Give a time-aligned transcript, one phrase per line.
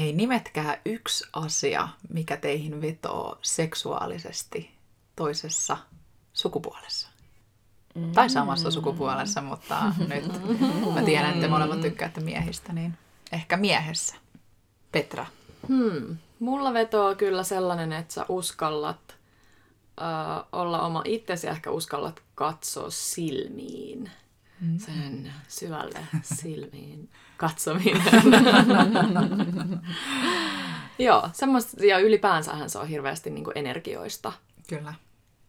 [0.00, 4.70] Hei, nimetkää yksi asia, mikä teihin vetoo seksuaalisesti
[5.16, 5.76] toisessa
[6.32, 7.08] sukupuolessa.
[7.94, 8.12] Mm.
[8.12, 10.24] Tai samassa sukupuolessa, mutta nyt
[10.94, 12.98] mä tiedän, että te molemmat tykkäätte miehistä, niin
[13.32, 14.16] ehkä miehessä.
[14.92, 15.26] Petra.
[15.68, 16.16] Hmm.
[16.38, 19.16] Mulla vetoo kyllä sellainen, että sä uskallat
[20.00, 24.10] uh, olla oma itsesi ja ehkä uskallat katsoa silmiin.
[24.60, 24.78] Mm.
[24.78, 28.02] Sen syvälle silmiin katsominen.
[30.98, 34.32] Joo, semmoista, ja ylipäänsähän se on hirveästi niin energioista
[34.68, 34.94] Kyllä.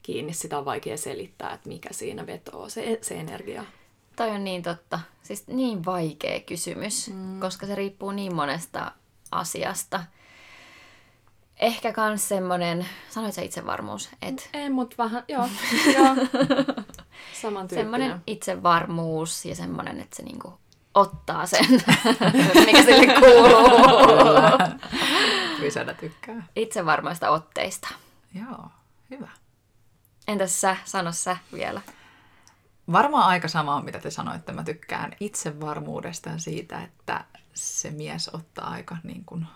[0.04, 0.34] kiinni.
[0.34, 3.66] Sitä on vaikea selittää, että mikä siinä vetoo, se, se energia.
[4.16, 5.00] Toi on niin totta.
[5.24, 7.40] Siis niin vaikea kysymys, mm.
[7.40, 8.92] koska se riippuu niin monesta
[9.32, 10.04] asiasta.
[11.60, 14.50] Ehkä kans semmonen, sanoit sä itsevarmuus, et...
[14.54, 15.50] Ei, mutta vähän, joo,
[15.96, 16.16] joo.
[17.70, 20.60] Semmoinen itsevarmuus ja semmoinen, että se niinku
[20.94, 21.66] ottaa sen,
[22.66, 23.78] mikä sille kuuluu.
[25.60, 26.48] Kyllä tykkää.
[26.56, 27.88] Itsevarmoista otteista.
[28.34, 28.66] Joo,
[29.10, 29.30] hyvä.
[30.28, 31.82] Entäs sä, sano sä vielä.
[32.92, 34.52] Varmaan aika samaa, mitä te sanoitte.
[34.52, 39.48] Mä tykkään itsevarmuudesta ja siitä, että se mies ottaa aika niin kuin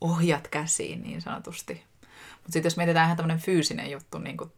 [0.00, 1.84] ohjat käsiin niin sanotusti.
[2.32, 4.52] Mutta sitten jos mietitään ihan tämmöinen fyysinen juttu, niin kuin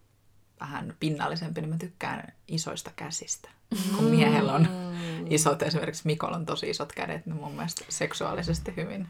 [0.62, 3.48] vähän pinnallisempi, niin mä tykkään isoista käsistä.
[3.96, 4.68] Kun miehellä on
[5.30, 9.08] isot, esimerkiksi Mikolla on tosi isot kädet, niin mun mielestä seksuaalisesti hyvin,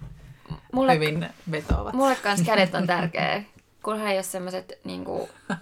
[0.72, 1.94] mulle, hyvin vetoavat.
[1.94, 3.42] Mulle kanssa kädet on tärkeä,
[3.82, 5.04] kunhan ei ole semmoiset niin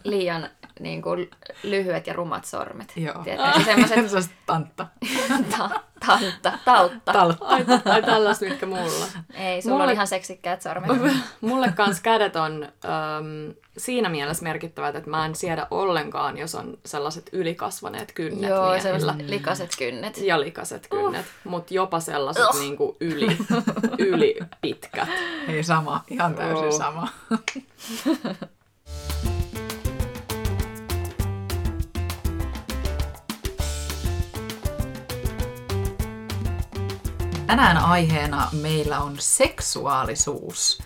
[0.04, 0.48] liian
[0.80, 1.30] niin kuin,
[1.62, 2.92] lyhyet ja rumat sormet.
[2.96, 3.24] Joo.
[3.24, 4.30] Tietysti semmoiset...
[4.46, 4.86] tantta.
[5.58, 7.12] Ta- tantta, tautta.
[7.12, 7.46] Taltta.
[7.46, 9.06] Ai, ai tällaista, mitkä mulla.
[9.34, 9.86] Ei, sulla mulle...
[9.86, 10.90] on ihan seksikkäät sormet.
[11.40, 16.78] mulle kans kädet on äm, siinä mielessä merkittävät, että mä en siedä ollenkaan, jos on
[16.86, 18.98] sellaiset ylikasvaneet kynnet Joo, miehillä.
[18.98, 20.18] sellaiset likaset kynnet.
[20.18, 21.50] Ja likaset kynnet, uh.
[21.50, 22.60] mutta jopa sellaiset uh.
[22.60, 23.36] niinku yli,
[23.98, 25.08] yli pitkät.
[25.48, 26.78] Ei sama, ihan täysin uh.
[26.78, 27.08] sama.
[37.50, 40.82] Tänään aiheena meillä on seksuaalisuus.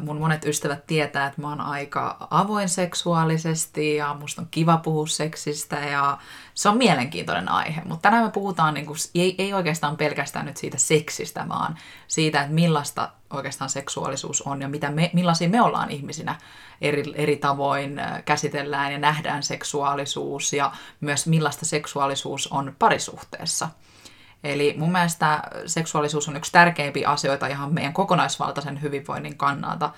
[0.00, 5.06] Mun monet ystävät tietää, että mä oon aika avoin seksuaalisesti ja musta on kiva puhua
[5.06, 6.18] seksistä ja
[6.54, 7.82] se on mielenkiintoinen aihe.
[7.84, 12.40] Mutta tänään me puhutaan, niin kuin, ei, ei oikeastaan pelkästään nyt siitä seksistä, vaan siitä,
[12.40, 16.34] että millaista oikeastaan seksuaalisuus on ja mitä me, millaisia me ollaan ihmisinä
[16.80, 23.68] eri, eri tavoin käsitellään ja nähdään seksuaalisuus ja myös millaista seksuaalisuus on parisuhteessa–
[24.52, 29.90] Eli mun mielestä seksuaalisuus on yksi tärkeimpiä asioita ihan meidän kokonaisvaltaisen hyvinvoinnin kannalta.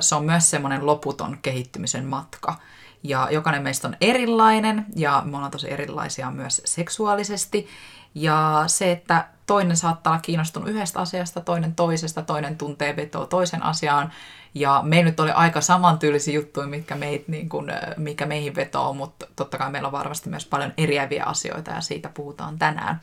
[0.00, 2.54] Se on myös semmoinen loputon kehittymisen matka.
[3.02, 7.68] Ja jokainen meistä on erilainen ja me ollaan tosi erilaisia myös seksuaalisesti.
[8.14, 13.62] Ja se, että toinen saattaa olla kiinnostunut yhdestä asiasta, toinen toisesta, toinen tuntee vetoa toisen
[13.62, 14.12] asiaan.
[14.54, 19.26] Ja me nyt oli aika samantyylisiä juttuja, mitkä, meit, niin kuin, mikä meihin vetoo, mutta
[19.36, 23.00] totta kai meillä on varmasti myös paljon eriäviä asioita ja siitä puhutaan tänään.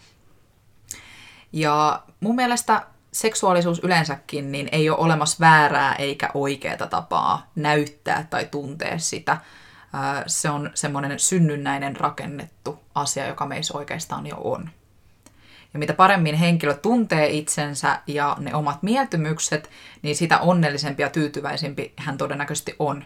[1.54, 2.82] Ja mun mielestä
[3.14, 9.38] seksuaalisuus yleensäkin niin ei ole olemassa väärää eikä oikeaa tapaa näyttää tai tuntea sitä.
[10.28, 14.70] Se on semmoinen synnynnäinen rakennettu asia, joka meissä oikeastaan jo on.
[15.74, 19.70] Ja mitä paremmin henkilö tuntee itsensä ja ne omat mieltymykset,
[20.02, 23.06] niin sitä onnellisempi ja tyytyväisempi hän todennäköisesti on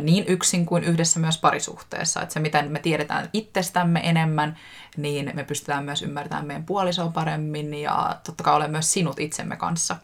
[0.00, 2.22] niin yksin kuin yhdessä myös parisuhteessa.
[2.22, 4.58] Että se, miten me tiedetään itsestämme enemmän,
[4.96, 9.56] niin me pystytään myös ymmärtämään meidän puolisoa paremmin ja totta kai olen myös sinut itsemme
[9.56, 9.96] kanssa.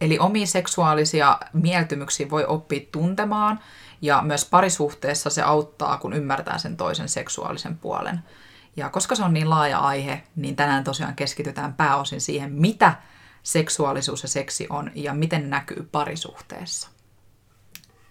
[0.00, 3.60] Eli omia seksuaalisia mieltymyksiä voi oppia tuntemaan
[4.02, 8.20] ja myös parisuhteessa se auttaa, kun ymmärtää sen toisen seksuaalisen puolen.
[8.76, 12.94] Ja koska se on niin laaja aihe, niin tänään tosiaan keskitytään pääosin siihen, mitä
[13.42, 16.95] seksuaalisuus ja seksi on ja miten näkyy parisuhteessa.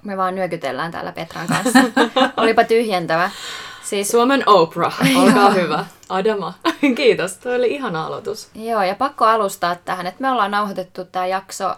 [0.06, 1.80] Me vaan nyökytellään täällä Petran kanssa.
[2.38, 3.30] Olipa tyhjentävä.
[3.84, 4.12] Siis...
[4.12, 5.86] Suomen Oprah, olkaa hyvä.
[6.10, 6.54] Adama,
[6.98, 7.38] kiitos.
[7.38, 8.50] Tuo oli ihana aloitus.
[8.56, 11.76] Joo, ja pakko alustaa tähän, että me ollaan nauhoitettu tämä jakso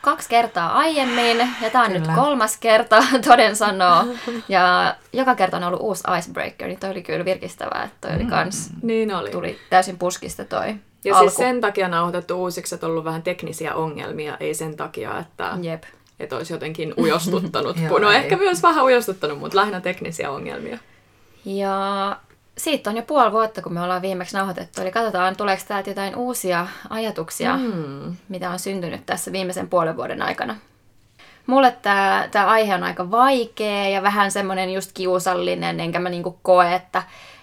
[0.00, 2.06] kaksi kertaa aiemmin, ja tämä on kyllä.
[2.06, 4.04] nyt kolmas kerta, toden sanoo.
[4.48, 8.24] Ja joka kerta on ollut uusi icebreaker, niin toi oli kyllä virkistävää, että toi oli
[8.24, 8.30] mm.
[8.30, 9.30] kans, niin oli.
[9.30, 10.74] tuli täysin puskista toi
[11.04, 11.30] Ja alku.
[11.30, 15.58] siis sen takia nauhoitettu uusiksi, että on ollut vähän teknisiä ongelmia, ei sen takia, että
[15.62, 15.82] Jep
[16.20, 17.76] että olisi jotenkin ujostuttanut.
[18.00, 20.78] no ehkä myös vähän ujostuttanut, mutta lähinnä teknisiä ongelmia.
[21.44, 22.16] Ja
[22.58, 24.80] siitä on jo puoli vuotta, kun me ollaan viimeksi nauhoitettu.
[24.80, 28.16] Eli katsotaan, tuleeko täältä jotain uusia ajatuksia, mm.
[28.28, 30.56] mitä on syntynyt tässä viimeisen puolen vuoden aikana.
[31.46, 36.38] Mulle tämä, tämä aihe on aika vaikea ja vähän semmoinen just kiusallinen, enkä mä niinku
[36.42, 37.02] koe, että,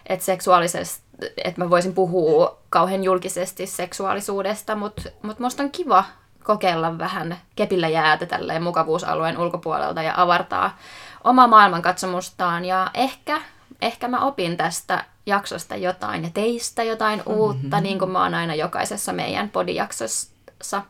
[0.09, 1.05] että seksuaalisesti
[1.37, 6.03] että mä voisin puhua kauhean julkisesti seksuaalisuudesta, mutta mut musta on kiva
[6.45, 10.77] kokeilla vähän kepillä jäätä tälleen mukavuusalueen ulkopuolelta ja avartaa
[11.23, 12.65] omaa maailmankatsomustaan.
[12.65, 13.41] Ja ehkä,
[13.81, 17.33] ehkä mä opin tästä jaksosta jotain ja teistä jotain mm-hmm.
[17.33, 20.81] uutta, niin kuin mä oon aina jokaisessa meidän podijaksossa.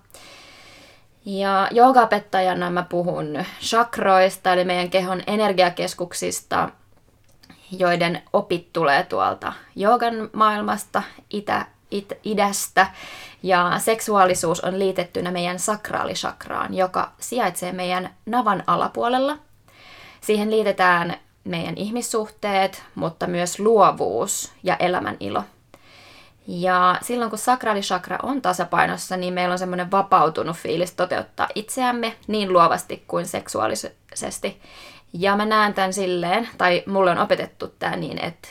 [1.25, 6.69] Ja joogapettajana mä puhun chakroista, eli meidän kehon energiakeskuksista,
[7.71, 12.87] joiden opit tulee tuolta joogan maailmasta, itä, it, idästä.
[13.43, 19.37] Ja seksuaalisuus on liitettynä meidän sakraalishakraan, joka sijaitsee meidän navan alapuolella.
[20.21, 25.43] Siihen liitetään meidän ihmissuhteet, mutta myös luovuus ja elämän ilo.
[26.47, 32.53] Ja silloin kun sakraalishakra on tasapainossa, niin meillä on semmoinen vapautunut fiilis toteuttaa itseämme niin
[32.53, 34.61] luovasti kuin seksuaalisesti.
[35.13, 38.47] Ja mä näen tämän silleen, tai mulle on opetettu tämä niin, että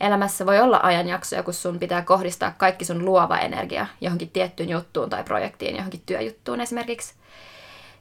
[0.00, 5.10] elämässä voi olla ajanjaksoja, kun sun pitää kohdistaa kaikki sun luova energia johonkin tiettyyn juttuun
[5.10, 7.14] tai projektiin, johonkin työjuttuun esimerkiksi,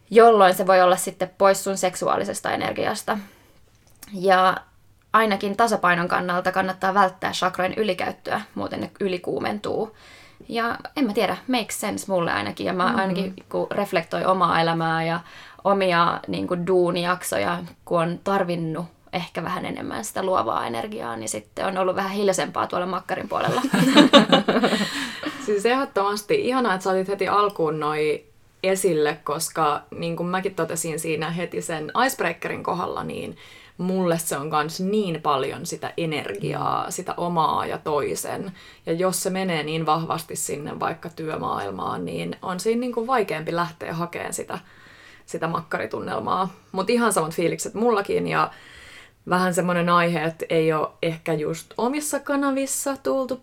[0.10, 3.18] jolloin se voi olla sitten pois sun seksuaalisesta energiasta.
[4.14, 4.58] Ja
[5.14, 9.96] ainakin tasapainon kannalta kannattaa välttää chakrojen ylikäyttöä, muuten ne ylikuumentuu.
[10.50, 12.68] Ja en mä tiedä, makes sense mulle ainakin.
[12.68, 12.96] Ja mä mm.
[12.96, 15.20] ainakin kun reflektoi omaa elämää ja
[15.64, 18.86] omia niin kuin duunijaksoja, kun on tarvinnut
[19.16, 23.62] ehkä vähän enemmän sitä luovaa energiaa, niin sitten on ollut vähän hiljaisempaa tuolla makkarin puolella.
[25.46, 28.26] siis ehdottomasti ihanaa, että saatit heti alkuun noi
[28.64, 33.38] esille, koska niin kuin mäkin totesin siinä heti sen icebreakerin kohdalla, niin
[33.78, 38.52] mulle se on myös niin paljon sitä energiaa, sitä omaa ja toisen.
[38.86, 43.56] Ja jos se menee niin vahvasti sinne vaikka työmaailmaan, niin on siinä niin kuin vaikeampi
[43.56, 44.60] lähteä hakemaan sitä,
[45.26, 46.54] sitä makkaritunnelmaa.
[46.72, 48.52] Mutta ihan samat fiilikset mullakin ja
[49.30, 53.42] vähän semmoinen aihe, että ei ole ehkä just omissa kanavissa tultu,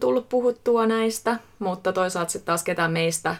[0.00, 3.36] tullut puhuttua näistä, mutta toisaalta sitten taas ketään meistä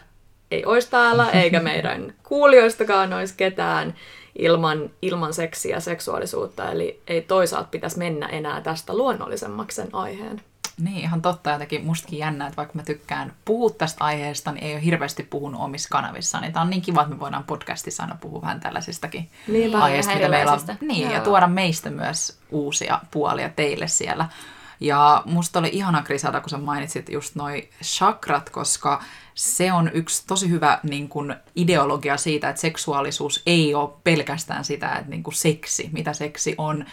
[0.51, 3.95] ei olisi täällä, eikä meidän kuulijoistakaan olisi ketään
[4.39, 10.41] ilman, ilman seksiä ja seksuaalisuutta, eli ei toisaalta pitäisi mennä enää tästä luonnollisemmaksi sen aiheen.
[10.79, 11.49] Niin, ihan totta.
[11.49, 15.61] Jotenkin mustakin jännä, että vaikka mä tykkään puhua tästä aiheesta, niin ei ole hirveästi puhunut
[15.61, 16.39] omissa kanavissa.
[16.39, 20.15] Niin tämä on niin kiva, että me voidaan podcastissa aina puhua vähän tällaisistakin niin, aiheista,
[20.15, 20.59] mitä meillä on.
[20.81, 21.13] Niin, Joo.
[21.13, 24.29] ja tuoda meistä myös uusia puolia teille siellä.
[24.79, 29.03] Ja musta oli ihana Krisada, kun sä mainitsit just noi chakrat, koska
[29.35, 34.95] se on yksi tosi hyvä niin kun, ideologia siitä, että seksuaalisuus ei ole pelkästään sitä,
[34.95, 36.85] että niin kun, seksi, mitä seksi on,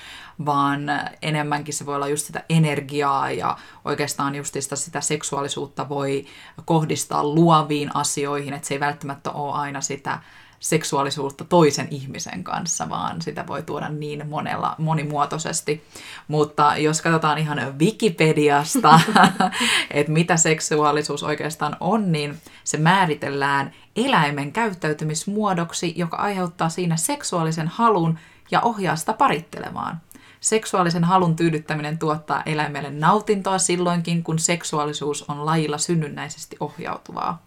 [0.47, 0.81] vaan
[1.23, 6.27] enemmänkin se voi olla just sitä energiaa ja oikeastaan just sitä, sitä seksuaalisuutta voi
[6.65, 10.19] kohdistaa luoviin asioihin, että se ei välttämättä ole aina sitä
[10.61, 15.85] seksuaalisuutta toisen ihmisen kanssa, vaan sitä voi tuoda niin monella, monimuotoisesti.
[16.29, 19.01] Mutta jos katsotaan ihan Wikipediasta,
[19.91, 28.19] että mitä seksuaalisuus oikeastaan on, niin se määritellään eläimen käyttäytymismuodoksi, joka aiheuttaa siinä seksuaalisen halun
[28.51, 30.01] ja ohjaa sitä parittelemaan.
[30.41, 37.43] Seksuaalisen halun tyydyttäminen tuottaa eläimelle nautintoa silloinkin, kun seksuaalisuus on lajilla synnynnäisesti ohjautuvaa.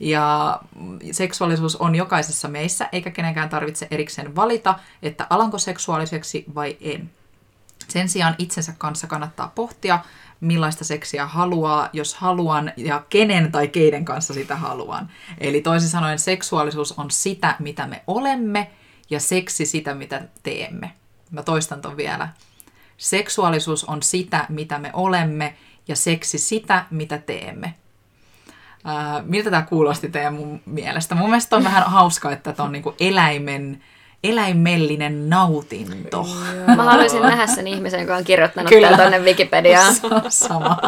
[0.00, 0.60] Ja
[1.12, 7.10] seksuaalisuus on jokaisessa meissä, eikä kenenkään tarvitse erikseen valita, että alanko seksuaaliseksi vai en.
[7.88, 9.98] Sen sijaan itsensä kanssa kannattaa pohtia,
[10.40, 15.10] millaista seksiä haluaa, jos haluan, ja kenen tai keiden kanssa sitä haluan.
[15.38, 18.70] Eli toisin sanoen seksuaalisuus on sitä, mitä me olemme,
[19.10, 20.92] ja seksi sitä, mitä teemme.
[21.30, 22.28] Mä toistan ton vielä.
[22.96, 25.54] Seksuaalisuus on sitä, mitä me olemme,
[25.88, 27.74] ja seksi sitä, mitä teemme.
[28.84, 31.14] Ää, miltä tämä kuulosti teidän mun mielestä?
[31.14, 33.82] Mun mielestä on vähän hauska, että on niinku eläimen,
[34.24, 36.26] eläimellinen nautinto.
[36.76, 38.96] Mä haluaisin nähdä sen ihmisen, joka on kirjoittanut Kyllä.
[38.96, 39.94] tuonne Wikipediaan.
[40.28, 40.78] Sama.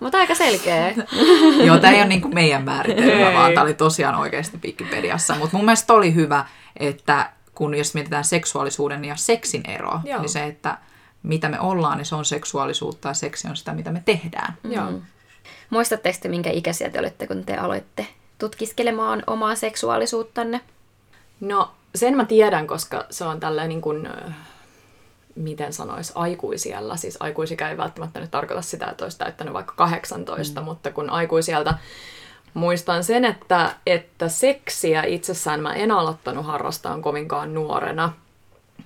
[0.00, 0.94] Mutta aika selkeä.
[1.66, 5.34] Joo, tämä ei ole niinku meidän määritelmä, vaan tämä oli tosiaan oikeasti Wikipediassa.
[5.34, 6.44] Mutta mun mielestä oli hyvä,
[6.76, 10.20] että kun jos mietitään seksuaalisuuden ja seksin eroa, Joo.
[10.20, 10.78] niin se, että
[11.22, 14.54] mitä me ollaan, niin se on seksuaalisuutta ja seksi on sitä, mitä me tehdään.
[14.64, 14.90] Joo.
[14.90, 15.02] Mm.
[15.70, 18.06] Muistatteko te, minkä ikäisiä te olette, kun te aloitte
[18.38, 20.60] tutkiskelemaan omaa seksuaalisuuttanne?
[21.40, 24.08] No, sen mä tiedän, koska se on tällä niin kuin,
[25.34, 26.96] miten sanois, aikuisiellä.
[26.96, 30.64] Siis aikuisikä ei välttämättä nyt tarkoita sitä, että olisi täyttänyt vaikka 18, mm.
[30.64, 31.74] mutta kun aikuisieltä
[32.54, 38.12] muistan sen, että, että seksiä itsessään mä en aloittanut harrastaa kovinkaan nuorena,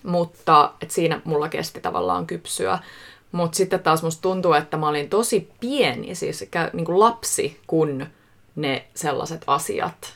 [0.02, 2.78] mutta että siinä mulla kesti tavallaan kypsyä.
[3.32, 8.06] Mutta sitten taas musta tuntuu, että mä olin tosi pieni, siis niin kuin lapsi, kun
[8.56, 10.14] ne sellaiset asiat.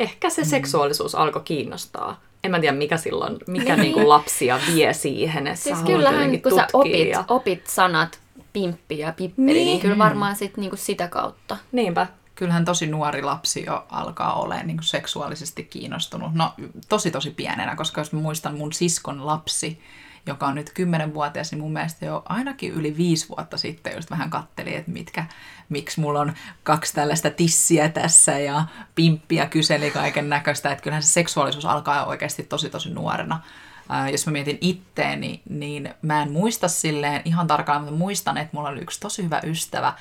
[0.00, 0.48] Ehkä se mm.
[0.48, 2.20] seksuaalisuus alkoi kiinnostaa.
[2.44, 3.92] En mä tiedä, mikä silloin, mikä niin.
[3.92, 7.24] kuin lapsia vie siihen, että siis kyllähän, kun sä opit, ja...
[7.28, 8.18] opit sanat
[8.52, 11.56] pimppi ja pippeli, niin, niin kyllä varmaan sit, niin kuin sitä kautta.
[11.72, 12.06] Niinpä.
[12.34, 16.34] kyllähän tosi nuori lapsi jo alkaa olemaan niin seksuaalisesti kiinnostunut.
[16.34, 16.52] No
[16.88, 19.80] tosi tosi pienenä, koska jos mä muistan mun siskon lapsi,
[20.26, 24.30] joka on nyt 10-vuotias, niin mun mielestä jo ainakin yli viisi vuotta sitten just vähän
[24.30, 25.26] katteli, että mitkä,
[25.68, 28.64] miksi mulla on kaksi tällaista tissiä tässä ja
[28.94, 30.72] pimppiä kyseli kaiken näköistä.
[30.72, 33.40] Että kyllähän se seksuaalisuus alkaa oikeasti tosi tosi nuorena.
[33.88, 38.56] Ää, jos mä mietin itteeni, niin mä en muista silleen ihan tarkkaan, mutta muistan, että
[38.56, 39.92] mulla oli yksi tosi hyvä ystävä,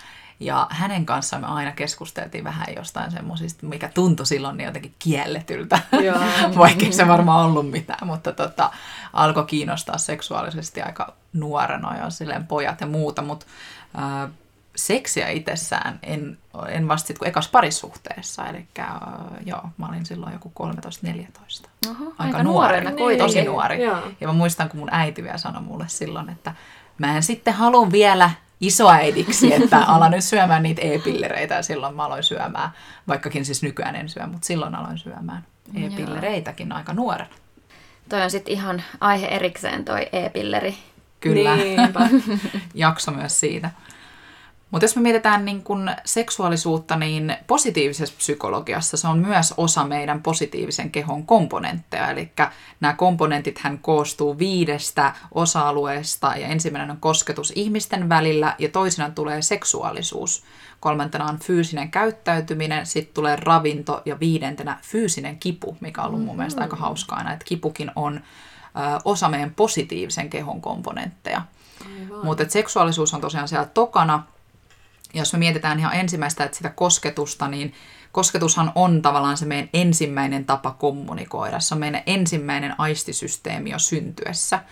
[0.42, 5.80] ja hänen kanssaan me aina keskusteltiin vähän jostain semmoisista, mikä tuntui silloin niin jotenkin kielletyltä,
[6.58, 8.72] vaikka se varmaan ollut mitään, mutta tota,
[9.14, 13.46] alkoi kiinnostaa seksuaalisesti aika nuorena jo silleen pojat ja muuta, mutta
[13.98, 14.30] äh,
[14.76, 18.88] seksiä itsessään en, en vasta sitten kuin ekas parisuhteessa, eli äh,
[19.46, 21.70] joo, mä olin silloin joku 13-14.
[21.90, 23.84] Oho, aika, aika nuorena nuori, niin, tosi nuori.
[23.84, 24.02] Joo.
[24.22, 26.56] Ja mä muistan, kun mun äiti vielä sanoi mulle silloin, että
[26.98, 28.30] mä en sitten halua vielä
[28.62, 32.70] isoäidiksi, että ala nyt syömään niitä e-pillereitä ja silloin mä aloin syömään,
[33.08, 37.30] vaikkakin siis nykyään en syö, mutta silloin aloin syömään e-pillereitäkin aika nuorena.
[38.10, 40.78] Toi on sitten ihan aihe erikseen toi e-pilleri.
[41.20, 41.58] Kyllä,
[42.74, 43.72] jakso myös siitä.
[44.72, 50.24] Mutta jos me mietitään niin kun seksuaalisuutta, niin positiivisessa psykologiassa se on myös osa meidän
[50.24, 52.10] positiivisen kehon komponentteja.
[52.10, 52.32] Eli
[52.80, 59.42] nämä komponentit hän koostuu viidestä osa-alueesta ja ensimmäinen on kosketus ihmisten välillä ja toisena tulee
[59.42, 60.44] seksuaalisuus.
[60.80, 66.38] Kolmantena on fyysinen käyttäytyminen, sitten tulee ravinto ja viidentenä fyysinen kipu, mikä on ollut mun
[66.38, 68.22] mielestä aika hauskaa aina, että kipukin on
[69.06, 71.42] osa meidän positiivisen kehon komponentteja.
[72.24, 74.24] Mutta seksuaalisuus on tosiaan siellä tokana,
[75.14, 77.74] jos me mietitään ihan ensimmäistä, että sitä kosketusta, niin
[78.12, 81.60] kosketushan on tavallaan se meidän ensimmäinen tapa kommunikoida.
[81.60, 84.64] Se on meidän ensimmäinen aistisysteemi jo syntyessä.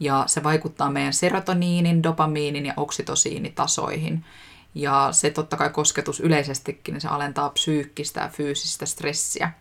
[0.00, 4.24] Ja se vaikuttaa meidän serotoniinin, dopamiinin ja oksitosiinitasoihin.
[4.74, 9.52] Ja se totta kai kosketus yleisestikin, niin se alentaa psyykkistä ja fyysistä stressiä.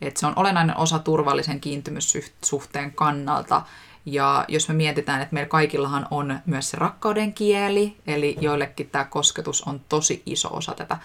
[0.00, 3.62] Et se on olennainen osa turvallisen kiintymyssuhteen kannalta
[4.06, 9.04] ja jos me mietitään, että meillä kaikillahan on myös se rakkauden kieli, eli joillekin tämä
[9.04, 10.96] kosketus on tosi iso osa tätä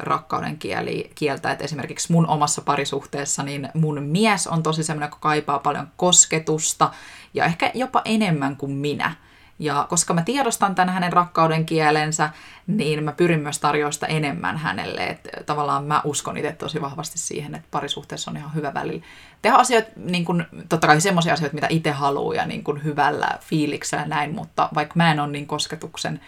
[0.00, 1.52] rakkauden kieli, kieltä.
[1.52, 6.90] Että esimerkiksi mun omassa parisuhteessa, niin mun mies on tosi semmoinen, joka kaipaa paljon kosketusta
[7.34, 9.14] ja ehkä jopa enemmän kuin minä.
[9.62, 12.30] Ja koska mä tiedostan tämän hänen rakkauden kielensä,
[12.66, 15.06] niin mä pyrin myös tarjoamaan sitä enemmän hänelle.
[15.06, 19.04] Että tavallaan mä uskon itse tosi vahvasti siihen, että parisuhteessa on ihan hyvä välillä
[19.42, 23.38] tehdä asioita, niin kun, totta kai semmoisia asioita, mitä itse haluaa ja niin kun hyvällä
[23.40, 26.20] fiiliksellä näin, mutta vaikka mä en ole niin kosketuksen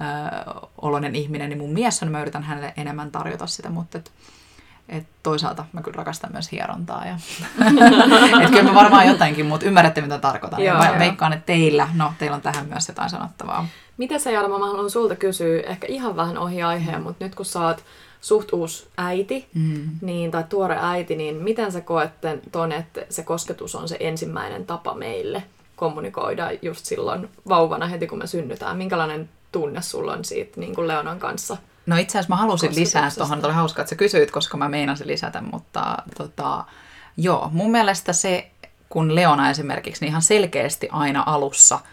[0.00, 4.12] ö, oloinen ihminen, niin mun mies on, mä yritän hänelle enemmän tarjota sitä, mutta et,
[4.88, 7.06] et toisaalta mä kyllä rakastan myös hierontaa.
[7.06, 7.14] Ja
[8.42, 10.64] et kyllä mä varmaan jotenkin, mutta ymmärrätte mitä tarkoitan.
[10.64, 13.66] Joo, mä veikkaan, että teillä, no teillä on tähän myös jotain sanottavaa.
[13.96, 17.46] Mitä sä Jarmo, mä haluan sulta kysyä, ehkä ihan vähän ohi aiheen, mutta nyt kun
[17.46, 17.84] sä oot
[18.20, 19.90] suht uusi äiti, mm.
[20.00, 22.10] niin, tai tuore äiti, niin miten sä koet
[22.52, 25.42] ton, että se kosketus on se ensimmäinen tapa meille
[25.76, 28.76] kommunikoida just silloin vauvana heti kun me synnytään?
[28.76, 31.56] Minkälainen tunne sulla on siitä niin kuin Leonan kanssa?
[31.86, 35.06] No itse asiassa mä halusin lisää tuohon, oli hauska, että sä kysyit, koska mä meinasin
[35.06, 36.64] lisätä, mutta tota,
[37.16, 38.50] joo, mun mielestä se,
[38.88, 41.80] kun Leona esimerkiksi, niin ihan selkeästi aina alussa–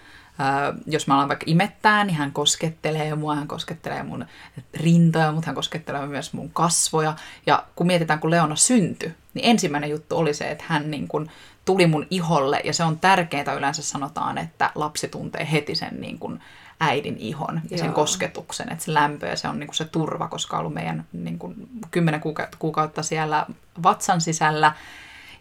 [0.88, 4.26] jos mä alan vaikka imettää, niin hän koskettelee mua, hän koskettelee mun
[4.74, 7.16] rintoja, mutta hän koskettelee myös mun kasvoja.
[7.46, 11.32] Ja kun mietitään, kun Leona syntyi, niin ensimmäinen juttu oli se, että hän niin kuin
[11.66, 16.20] tuli mun iholle, ja se on tärkeää yleensä sanotaan, että lapsi tuntee heti sen niin
[16.20, 16.42] kuin
[16.80, 17.96] äidin ihon ja sen Joo.
[17.96, 21.06] kosketuksen, että se lämpö ja se on niin kuin se turva, koska on ollut meidän
[21.14, 22.22] niin kuin kymmenen
[22.60, 23.46] kuukautta siellä
[23.84, 24.74] vatsan sisällä,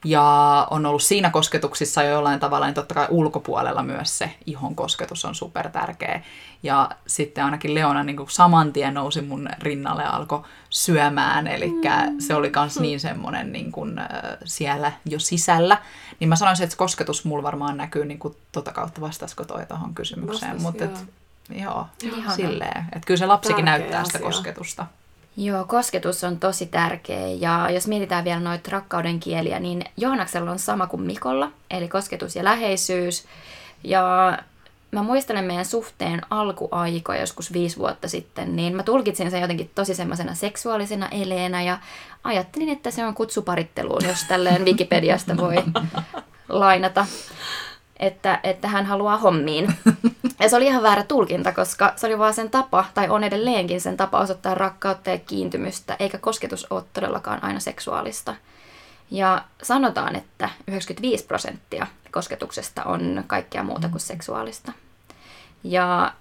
[0.04, 4.76] ja on ollut siinä kosketuksissa jo jollain tavalla, niin totta kai ulkopuolella myös se ihon
[4.76, 6.22] kosketus on super tärkeä.
[6.62, 11.68] Ja sitten ainakin Leona niin kuin saman tien nousi mun rinnalle ja alkoi syömään, eli
[11.68, 12.20] mm.
[12.20, 14.00] se oli myös niin semmoinen niin kuin,
[14.44, 15.78] siellä jo sisällä.
[16.20, 19.66] Niin mä sanoisin, että se kosketus mulla varmaan näkyy niin kuin, tota kautta, vastaisiko toi
[19.66, 20.52] tuohon kysymykseen.
[20.52, 20.84] Vastas, Mutta
[21.50, 21.86] joo.
[22.02, 22.36] Ihana.
[22.36, 22.84] silleen.
[22.92, 24.12] Että kyllä se lapsikin Tärkeä näyttää asia.
[24.12, 24.86] sitä kosketusta.
[25.36, 30.58] Joo, kosketus on tosi tärkeä ja jos mietitään vielä noita rakkauden kieliä, niin Joonaksella on
[30.58, 33.24] sama kuin Mikolla, eli kosketus ja läheisyys.
[33.84, 34.02] Ja
[34.90, 39.94] mä muistelen meidän suhteen alkuaikoja joskus viisi vuotta sitten, niin mä tulkitsin sen jotenkin tosi
[39.94, 41.78] semmoisena seksuaalisena eleenä ja
[42.24, 45.56] ajattelin, että se on kutsuparitteluun, jos tälleen Wikipediasta voi
[46.48, 47.06] lainata
[47.98, 49.74] että, että hän haluaa hommiin.
[50.40, 53.80] Ja se oli ihan väärä tulkinta, koska se oli vaan sen tapa, tai on edelleenkin
[53.80, 58.34] sen tapa osoittaa rakkautta ja kiintymystä, eikä kosketus ole todellakaan aina seksuaalista.
[59.10, 64.72] Ja sanotaan, että 95 prosenttia kosketuksesta on kaikkea muuta kuin seksuaalista.
[65.64, 66.12] Ja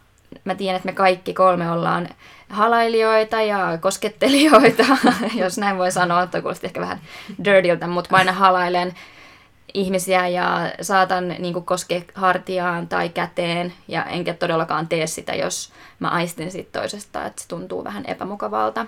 [0.44, 2.10] mä tiedän, että me kaikki kolme ollaan
[2.50, 4.86] halailijoita ja koskettelijoita,
[5.42, 7.02] jos näin voi sanoa, että kuulosti ehkä vähän
[7.44, 8.94] dirtyltä, mutta mä aina halailen
[9.74, 16.10] ihmisiä ja saatan niin koskea hartiaan tai käteen ja enkä todellakaan tee sitä, jos mä
[16.10, 18.86] aistin siitä toisesta, että se tuntuu vähän epämukavalta.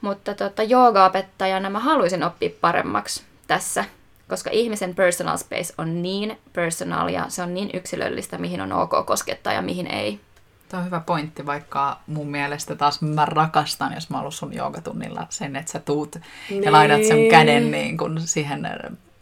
[0.00, 3.84] Mutta tota, joogaopettajana mä haluaisin oppia paremmaksi tässä,
[4.28, 9.06] koska ihmisen personal space on niin personal ja se on niin yksilöllistä, mihin on ok
[9.06, 10.20] koskettaa ja mihin ei.
[10.68, 14.54] Tämä on hyvä pointti, vaikka mun mielestä taas mä rakastan, jos mä oon ollut sun
[14.54, 16.16] joogatunnilla sen, että sä tuut
[16.50, 16.62] niin.
[16.62, 18.66] ja laitat sen käden niin kun siihen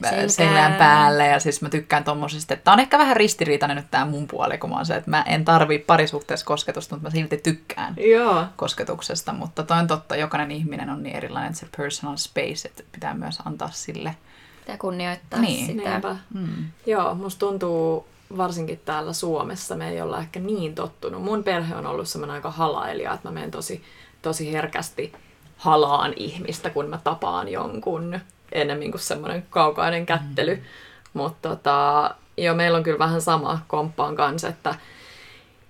[0.02, 0.30] Selkään.
[0.30, 1.26] selän päälle.
[1.26, 4.58] Ja siis mä tykkään tommosista, että tää on ehkä vähän ristiriitainen nyt tää mun puoli,
[4.58, 8.44] kun mä oon se, että mä en tarvii parisuhteessa kosketusta, mutta mä silti tykkään Joo.
[8.56, 9.32] kosketuksesta.
[9.32, 13.14] Mutta toi on totta, jokainen ihminen on niin erilainen, että se personal space, että pitää
[13.14, 14.16] myös antaa sille.
[14.60, 15.66] Pitää kunnioittaa niin.
[15.66, 16.16] sitä.
[16.34, 16.64] Mm.
[16.86, 21.22] Joo, musta tuntuu varsinkin täällä Suomessa me ei olla ehkä niin tottunut.
[21.22, 23.82] Mun perhe on ollut semmoinen aika halailija, että mä menen tosi,
[24.22, 25.12] tosi herkästi
[25.56, 28.20] halaan ihmistä, kun mä tapaan jonkun
[28.52, 30.54] enemmän kuin semmoinen kaukainen kättely.
[30.54, 30.62] Mm.
[31.14, 34.74] Mutta tota, joo, meillä on kyllä vähän sama komppaan kanssa, että,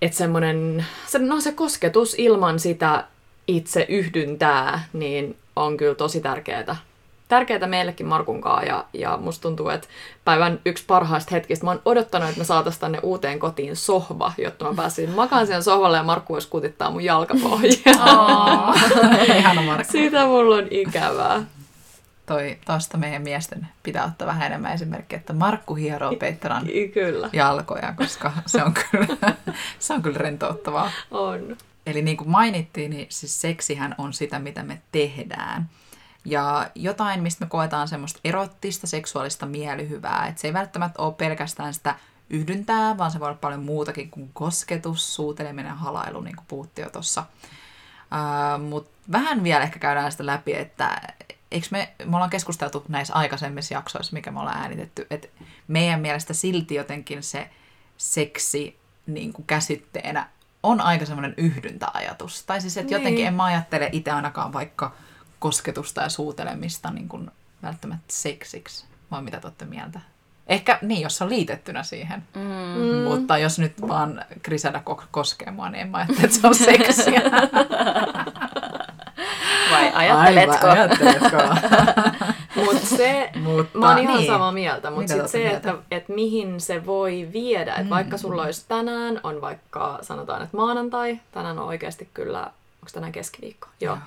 [0.01, 3.03] että semmoinen, se, no se kosketus ilman sitä
[3.47, 6.75] itse yhdyntää, niin on kyllä tosi tärkeää
[7.29, 9.87] tärkeää meillekin Markunkaan ja, ja musta tuntuu, että
[10.25, 14.65] päivän yksi parhaista hetkistä, mä oon odottanut, että me saataisiin tänne uuteen kotiin sohva, jotta
[14.65, 18.75] mä pääsin makaan siihen sohvalle ja Markku voisi kutittaa mun jalkapohjaa.
[19.37, 19.91] Ihana Markku.
[19.91, 21.43] Siitä mulla on ikävää.
[22.29, 27.29] Toi, tosta meidän miesten pitää ottaa vähän enemmän esimerkkiä, että Markku hieroo Petran kyllä.
[27.33, 29.33] jalkoja, koska se on kyllä,
[29.79, 30.91] se on kyllä rentouttavaa.
[31.11, 31.57] On.
[31.85, 35.69] Eli niin kuin mainittiin, niin siis seksihän on sitä, mitä me tehdään
[36.25, 40.27] ja jotain, mistä me koetaan semmoista erottista seksuaalista mielihyvää.
[40.27, 41.95] Että se ei välttämättä ole pelkästään sitä
[42.29, 46.89] yhdyntää, vaan se voi olla paljon muutakin kuin kosketus, suuteleminen, halailu, niin kuin puhuttiin jo
[46.89, 47.23] tuossa.
[48.11, 51.01] Uh, Mutta vähän vielä ehkä käydään sitä läpi, että
[51.51, 55.27] eikö me, me ollaan keskusteltu näissä aikaisemmissa jaksoissa, mikä me ollaan äänitetty, että
[55.67, 57.49] meidän mielestä silti jotenkin se
[57.97, 60.29] seksi niin kuin käsitteenä
[60.63, 62.43] on aika semmoinen yhdyntäajatus.
[62.43, 63.01] Tai siis, että niin.
[63.01, 64.91] jotenkin en mä ajattele itse ainakaan vaikka
[65.39, 67.31] kosketusta ja suutelemista niin kuin
[67.63, 69.99] välttämättä seksiksi, vai mitä te olette mieltä?
[70.47, 72.23] Ehkä niin, jos on liitettynä siihen.
[72.35, 73.09] Mm.
[73.09, 74.81] Mutta jos nyt vaan Griselda
[75.11, 77.21] koskee mua, niin en mä ajattele, että se on seksiä.
[79.99, 80.67] Ajatteletko?
[80.67, 81.37] Aivan, ajatteletko?
[82.65, 84.27] Mut se, mutta, mä oon ihan niin.
[84.27, 87.71] samaa mieltä, mutta sit se, että, että mihin se voi viedä.
[87.71, 87.89] Että mm.
[87.89, 93.11] vaikka sulla olisi tänään, on vaikka sanotaan, että maanantai, tänään on oikeasti kyllä onko tänään
[93.11, 93.67] keskiviikko?
[93.81, 93.97] Joo.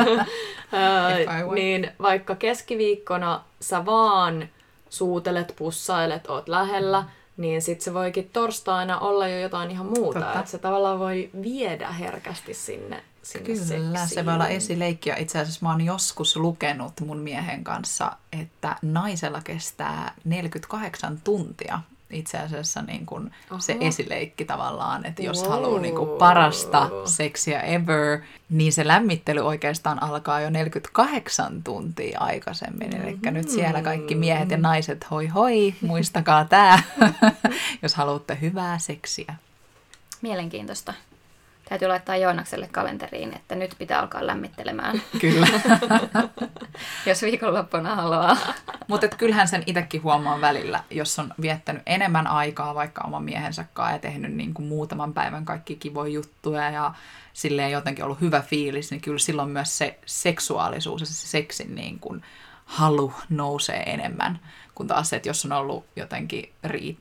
[1.54, 4.48] niin vaikka keskiviikkona sä vaan
[4.90, 7.04] suutelet, pussailet, oot lähellä,
[7.36, 10.34] niin sitten se voikin torstaina olla jo jotain ihan muuta.
[10.38, 14.08] Että se tavallaan voi viedä herkästi sinne, sinne Kyllä, seksiin.
[14.08, 15.08] se voi olla esileikki.
[15.08, 21.80] Ja itse asiassa mä oon joskus lukenut mun miehen kanssa, että naisella kestää 48 tuntia
[22.10, 25.50] itse asiassa niin kuin se esileikki tavallaan, että jos wow.
[25.50, 32.90] haluaa niin kuin parasta seksiä ever, niin se lämmittely oikeastaan alkaa jo 48 tuntia aikaisemmin.
[32.90, 33.08] Mm-hmm.
[33.08, 36.82] Eli nyt siellä kaikki miehet ja naiset, hoi hoi, muistakaa tämä,
[37.82, 39.34] jos haluatte hyvää seksiä.
[40.22, 40.94] Mielenkiintoista.
[41.70, 45.02] Täytyy laittaa Joonakselle kalenteriin, että nyt pitää alkaa lämmittelemään.
[45.20, 45.46] Kyllä.
[47.06, 48.36] jos viikonloppuna haluaa.
[48.88, 53.92] Mutta kyllähän sen itsekin huomaa välillä, jos on viettänyt enemmän aikaa vaikka oman miehensä kanssa
[53.92, 56.94] ja tehnyt niin kuin muutaman päivän kaikki kivoja juttuja ja
[57.32, 61.98] silleen jotenkin ollut hyvä fiilis, niin kyllä silloin myös se seksuaalisuus ja se seksin niin
[61.98, 62.22] kuin
[62.64, 64.40] halu nousee enemmän
[64.80, 66.52] kun taas se, että jos on ollut jotenkin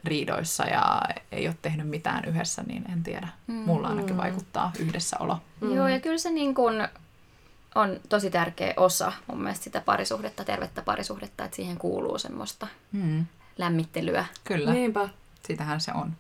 [0.04, 3.28] riidoissa ja ei ole tehnyt mitään yhdessä, niin en tiedä.
[3.48, 3.54] Mm.
[3.54, 5.38] Mulla ainakin vaikuttaa yhdessäolo.
[5.62, 5.76] Mm.
[5.76, 6.88] Joo, ja kyllä se niin kuin
[7.76, 13.26] on tosi tärkeä osa mun mielestä sitä parisuhdetta, tervettä parisuhdetta, että siihen kuuluu semmoista mm.
[13.58, 14.26] lämmittelyä.
[14.44, 15.10] Kyllä, Niinpä.
[15.48, 16.14] sitähän se on.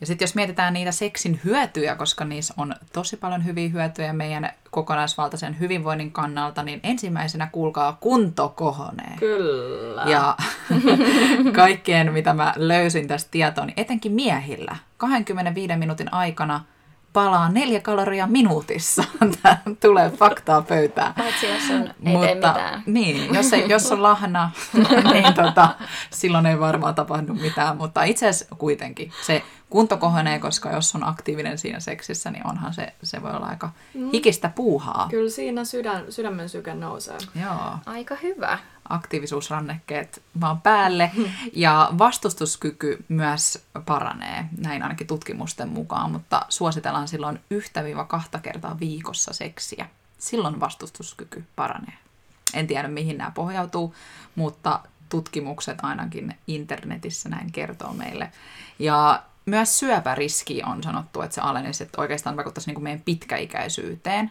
[0.00, 4.52] Ja sitten jos mietitään niitä seksin hyötyjä, koska niissä on tosi paljon hyviä hyötyjä meidän
[4.70, 9.16] kokonaisvaltaisen hyvinvoinnin kannalta, niin ensimmäisenä kuulkaa kunto kohonee.
[9.18, 10.02] Kyllä.
[10.06, 10.36] Ja
[11.56, 16.60] kaikkien, mitä mä löysin tästä tietoa, niin etenkin miehillä 25 minuutin aikana–
[17.12, 19.04] palaa neljä kaloria minuutissa.
[19.42, 21.14] Tämä tulee faktaa pöytään.
[21.14, 22.82] Paitsi jos on, ei Mutta, tee mitään.
[22.86, 24.50] Niin, jos, ei, jos on lahna,
[25.12, 25.68] niin tota,
[26.10, 27.76] silloin ei varmaan tapahdu mitään.
[27.76, 32.74] Mutta itse asiassa kuitenkin se kunto kohenee, koska jos on aktiivinen siinä seksissä, niin onhan
[32.74, 34.10] se, se voi olla aika mm.
[34.10, 35.06] hikistä puuhaa.
[35.10, 37.18] Kyllä siinä sydän, sydämen syke nousee.
[37.42, 37.78] Joo.
[37.86, 38.58] Aika hyvä.
[38.90, 41.10] Aktiivisuusrannekkeet vaan päälle
[41.54, 49.32] ja vastustuskyky myös paranee, näin ainakin tutkimusten mukaan, mutta suositellaan silloin yhtä kahta kertaa viikossa
[49.32, 49.86] seksiä.
[50.18, 51.94] Silloin vastustuskyky paranee.
[52.54, 53.94] En tiedä mihin nämä pohjautuu,
[54.34, 58.32] mutta tutkimukset ainakin internetissä näin kertoo meille.
[58.78, 64.30] Ja myös syöpäriski on sanottu, että se alenisi, että oikeastaan vaikuttaisi niin kuin meidän pitkäikäisyyteen.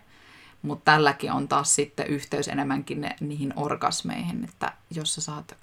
[0.61, 5.57] Mutta tälläkin on taas sitten yhteys enemmänkin ne, niihin orgasmeihin, että jos sä saat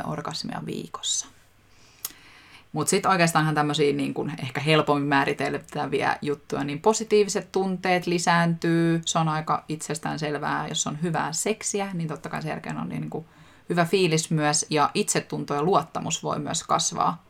[0.00, 1.26] 2-3 orgasmia viikossa.
[2.72, 9.02] Mutta sitten oikeastaanhan tämmöisiä niin kun ehkä helpommin määriteltäviä juttuja, niin positiiviset tunteet lisääntyy.
[9.04, 12.88] Se on aika itsestään selvää, jos on hyvää seksiä, niin totta kai sen jälkeen on
[12.88, 13.26] niin kuin
[13.68, 17.24] hyvä fiilis myös, ja itsetunto ja luottamus voi myös kasvaa.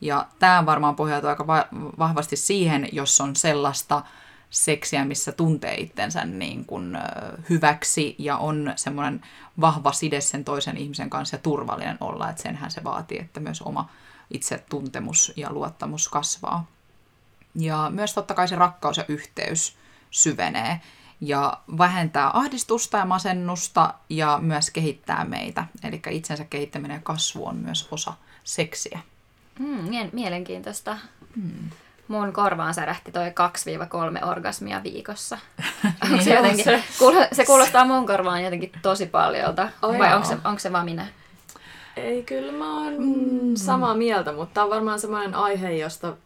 [0.00, 4.02] Ja tämä varmaan pohjautuu aika va- vahvasti siihen, jos on sellaista
[4.56, 6.98] seksiä, missä tuntee itsensä niin kuin
[7.50, 9.22] hyväksi ja on semmoinen
[9.60, 13.62] vahva side sen toisen ihmisen kanssa ja turvallinen olla, että senhän se vaatii, että myös
[13.62, 13.90] oma
[14.30, 16.66] itsetuntemus ja luottamus kasvaa.
[17.54, 19.76] Ja myös totta kai se rakkaus ja yhteys
[20.10, 20.80] syvenee
[21.20, 25.66] ja vähentää ahdistusta ja masennusta ja myös kehittää meitä.
[25.84, 28.12] Eli itsensä kehittäminen ja kasvu on myös osa
[28.44, 29.00] seksiä.
[29.58, 30.98] Mm, mielenkiintoista.
[31.36, 31.70] Mm.
[32.08, 33.32] Mun korvaan särähti toi
[34.22, 35.38] 2-3 orgasmia viikossa.
[36.04, 36.84] onko se, jotenkin, se...
[37.32, 39.68] se kuulostaa mun korvaan jotenkin tosi paljolta.
[39.82, 41.06] Oh, Vai onko se, onko se vaan minä?
[41.96, 43.54] Ei, kyllä mä oon mm.
[43.54, 46.16] samaa mieltä, mutta tämä on varmaan semmoinen aihe, josta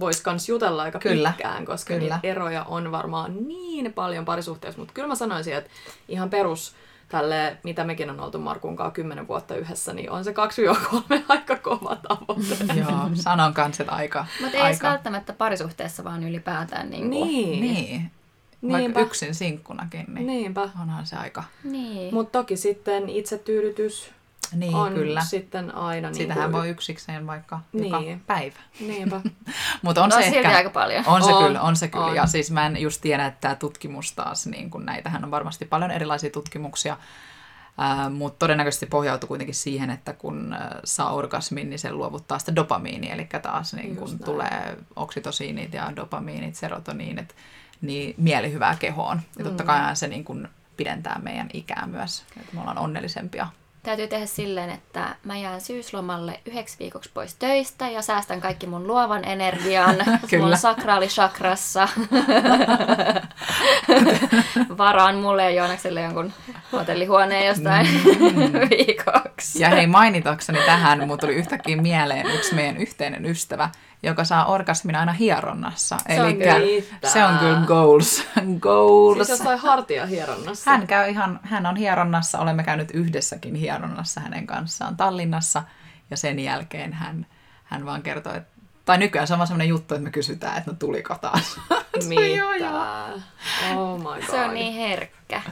[0.00, 1.28] voisi kans jutella aika kyllä.
[1.28, 2.20] pitkään, koska kyllä.
[2.22, 5.70] eroja on varmaan niin paljon parisuhteessa, mutta kyllä mä sanoisin, että
[6.08, 6.74] ihan perus
[7.08, 10.34] tälle, mitä mekin on oltu Markun kanssa kymmenen vuotta yhdessä, niin on se
[11.10, 12.74] 2-3 aika kova tavoite.
[12.74, 14.26] Joo, sanon kanssa, että aika.
[14.40, 14.88] Mutta ei aika...
[14.88, 16.90] välttämättä parisuhteessa, vaan ylipäätään.
[16.90, 17.10] Niin.
[17.10, 17.28] Kuin.
[17.28, 17.60] niin.
[17.60, 18.10] niin.
[18.62, 18.94] Niinpä.
[18.94, 20.60] Vaikka yksin sinkkunakin, niin Niinpä.
[20.80, 21.44] onhan se aika.
[21.64, 22.14] Niin.
[22.14, 24.10] Mutta toki sitten itsetyydytys
[24.54, 25.20] niin, on kyllä.
[25.24, 26.12] sitten aina...
[26.12, 26.60] Sitähän niin kuin...
[26.60, 27.84] voi yksikseen vaikka niin.
[27.84, 28.56] joka päivä.
[28.80, 29.20] Niinpä.
[29.82, 30.56] Mutta on no, se ehkä...
[30.56, 31.04] aika paljon.
[31.06, 31.44] On se on.
[31.44, 32.06] kyllä, on se kyllä.
[32.06, 32.16] On.
[32.16, 35.64] Ja siis mä en just tiedä, että tämä tutkimus taas, niin kun näitähän on varmasti
[35.64, 36.96] paljon erilaisia tutkimuksia,
[37.78, 42.56] Uh, mutta todennäköisesti pohjautuu kuitenkin siihen, että kun uh, saa orgasmin, niin se luovuttaa sitä
[42.56, 47.34] dopamiinia, eli taas niin kun tulee oksitosiinit ja dopamiinit, serotoniinit,
[47.80, 49.20] niin mielihyvää kehoon.
[49.38, 49.66] Ja totta mm.
[49.66, 53.46] kai se niin kun pidentää meidän ikää myös, että me ollaan onnellisempia
[53.88, 58.86] täytyy tehdä silleen, että mä jään syyslomalle yhdeksi viikoksi pois töistä ja säästän kaikki mun
[58.86, 59.96] luovan energian
[60.40, 61.88] mun sakraalishakrassa.
[64.78, 66.32] Varaan mulle ja Joonakselle jonkun
[66.72, 68.52] hotellihuoneen jostain mm.
[68.70, 69.62] viikoksi.
[69.62, 73.70] Ja hei mainitakseni tähän, mutta tuli yhtäkkiä mieleen yksi meidän yhteinen ystävä,
[74.02, 75.98] joka saa orgasmin aina hieronnassa.
[76.06, 76.54] Se on kyllä,
[77.12, 78.24] se on kyllä goals.
[78.60, 79.16] goals.
[79.16, 80.70] Siis jossain hartia hieronnassa.
[80.70, 85.62] Hän, käy ihan, hän on hieronnassa, olemme käynyt yhdessäkin hieronnassa hänen kanssaan Tallinnassa.
[86.10, 87.26] Ja sen jälkeen hän,
[87.64, 90.70] hän vaan kertoi, että tai nykyään se on vaan sellainen juttu, että me kysytään, että
[90.70, 91.60] no tuliko taas.
[92.08, 92.20] Mitä?
[92.20, 93.20] joo, joo.
[93.76, 94.30] Oh my god.
[94.30, 95.42] Se on niin herkkä.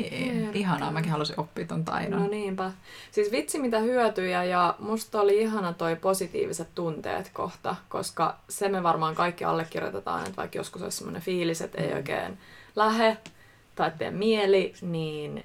[0.00, 0.90] Niin, ihanaa.
[0.90, 2.20] Mäkin halusin oppia ton taidon.
[2.20, 2.72] No niinpä.
[3.10, 8.82] Siis vitsi mitä hyötyjä ja musta oli ihana toi positiiviset tunteet kohta, koska se me
[8.82, 11.96] varmaan kaikki allekirjoitetaan, että vaikka joskus olisi semmoinen fiilis, että ei mm.
[11.96, 12.38] oikein
[12.76, 13.16] lähe
[13.74, 15.44] tai tee mieli, niin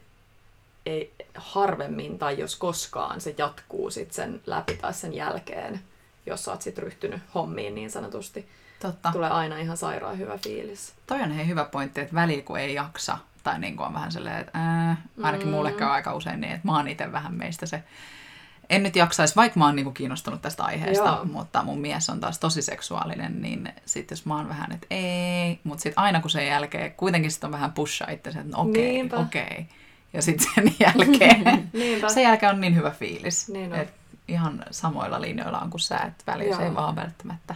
[0.85, 5.81] ei harvemmin tai jos koskaan se jatkuu sit sen läpi tai sen jälkeen,
[6.25, 8.47] jos sä oot sit ryhtynyt hommiin niin sanotusti.
[8.81, 9.11] Totta.
[9.11, 10.93] Tulee aina ihan sairaan hyvä fiilis.
[11.07, 14.11] Toi on hei hyvä pointti, että välillä kun ei jaksa, tai niin kuin on vähän
[14.11, 15.53] silleen, että ää, ainakin mm.
[15.53, 17.83] mulle käy aika usein niin, että mä oon itse vähän meistä se
[18.69, 21.25] en nyt jaksaisi, vaikka mä oon niinku kiinnostunut tästä aiheesta, Joo.
[21.25, 25.59] mutta mun mies on taas tosi seksuaalinen, niin sitten jos mä oon vähän, että ei,
[25.63, 29.01] mutta sitten aina kun sen jälkeen, kuitenkin sitten on vähän pusha itse, että no okei,
[29.01, 29.43] okay, okei.
[29.43, 29.63] Okay.
[30.13, 31.69] Ja sitten sen jälkeen,
[32.07, 33.93] sen jälkeen on niin hyvä fiilis, niin että
[34.27, 36.69] ihan samoilla linjoilla on kuin sä, että välissä Joo.
[36.69, 37.55] ei vaan välttämättä.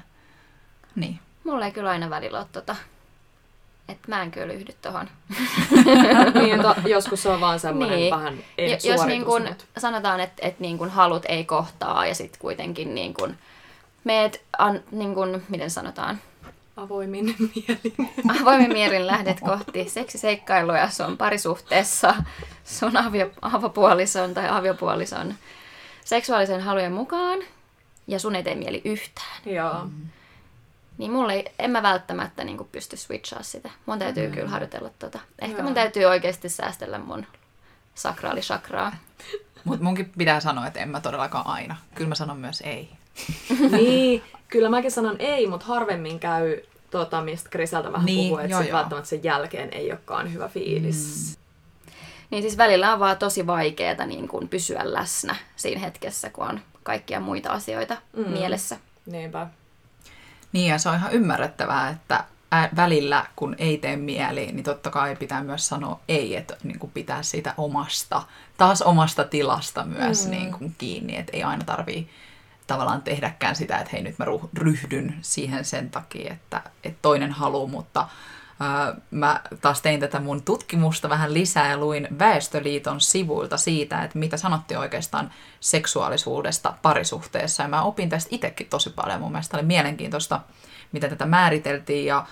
[0.96, 1.19] Niin.
[1.43, 2.76] Mulla ei kyllä aina välillä ole tota
[3.89, 5.10] että mä en kyllä yhdy tuohon.
[6.41, 8.12] niin, to, joskus se on vaan semmoinen niin.
[8.15, 12.41] vähän ei Jos niin kun, sanotaan, että, että niin kun halut ei kohtaa ja sitten
[12.41, 13.36] kuitenkin niin kun
[14.04, 16.22] meet, an, niin kun, miten sanotaan,
[16.78, 18.12] avoimin mielin.
[18.41, 22.15] Avoimin mielin lähdet kohti seksiseikkailuja sun parisuhteessa
[22.63, 25.36] sun avio, avopuolison tai aviopuolison
[26.06, 27.39] seksuaalisen halujen mukaan
[28.08, 29.41] ja sun ei tee mieli yhtään.
[29.46, 29.84] Joo.
[29.84, 30.10] Mm.
[30.97, 33.69] Niin mulle ei, en mä välttämättä niin pysty switchaa sitä.
[33.86, 34.34] Mun täytyy mm.
[34.34, 35.19] kyllä harjoitella tota.
[35.39, 35.63] Ehkä Joo.
[35.63, 37.25] mun täytyy oikeasti säästellä mun
[37.95, 38.95] sakraalisakraa.
[39.63, 41.75] Mutta munkin pitää sanoa, että en mä todellakaan aina.
[41.95, 42.89] Kyllä mä sanon myös ei.
[43.77, 48.51] niin, kyllä mäkin sanon ei, mutta harvemmin käy, tota, mistä Griseltä vähän niin, puhuu, että
[48.51, 48.77] joo, joo.
[48.77, 51.38] välttämättä sen jälkeen ei olekaan hyvä fiilis.
[51.38, 51.43] Mm.
[52.29, 56.60] Niin siis välillä on vaan tosi vaikeaa niin kuin pysyä läsnä siinä hetkessä, kun on
[56.84, 58.29] kaikkia muita asioita mm.
[58.29, 58.77] mielessä.
[59.06, 59.47] Niinpä.
[60.54, 62.24] Niin ja se on ihan ymmärrettävää, että
[62.76, 66.92] välillä kun ei tee mieli, niin totta kai pitää myös sanoa ei, että niin kuin
[66.92, 68.24] pitää siitä omasta,
[68.58, 70.32] taas omasta tilasta myös mm.
[70.32, 72.10] niin kuin kiinni, että ei aina tarvii
[72.68, 74.26] tavallaan tehdäkään sitä, että hei nyt mä
[74.58, 78.08] ryhdyn siihen sen takia, että, että toinen haluaa, mutta
[79.12, 84.38] mä taas tein tätä mun tutkimusta vähän lisää ja luin Väestöliiton sivuilta siitä, että mitä
[84.38, 87.63] sanottiin oikeastaan seksuaalisuudesta parisuhteessa.
[87.63, 89.21] Ja mä opin tästä itsekin tosi paljon.
[89.21, 90.39] Mun mielestä oli mielenkiintoista,
[90.91, 92.06] mitä tätä määriteltiin.
[92.06, 92.26] Ja,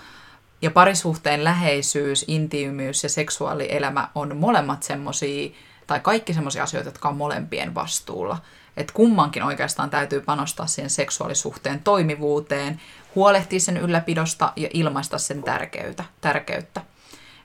[0.62, 5.50] ja parisuhteen läheisyys, intiimyys ja seksuaalielämä on molemmat semmosia,
[5.86, 8.38] tai kaikki semmoisia asioita, jotka on molempien vastuulla
[8.76, 12.80] että kummankin oikeastaan täytyy panostaa siihen seksuaalisuhteen toimivuuteen,
[13.14, 16.04] huolehtia sen ylläpidosta ja ilmaista sen tärkeyttä.
[16.20, 16.80] tärkeyttä.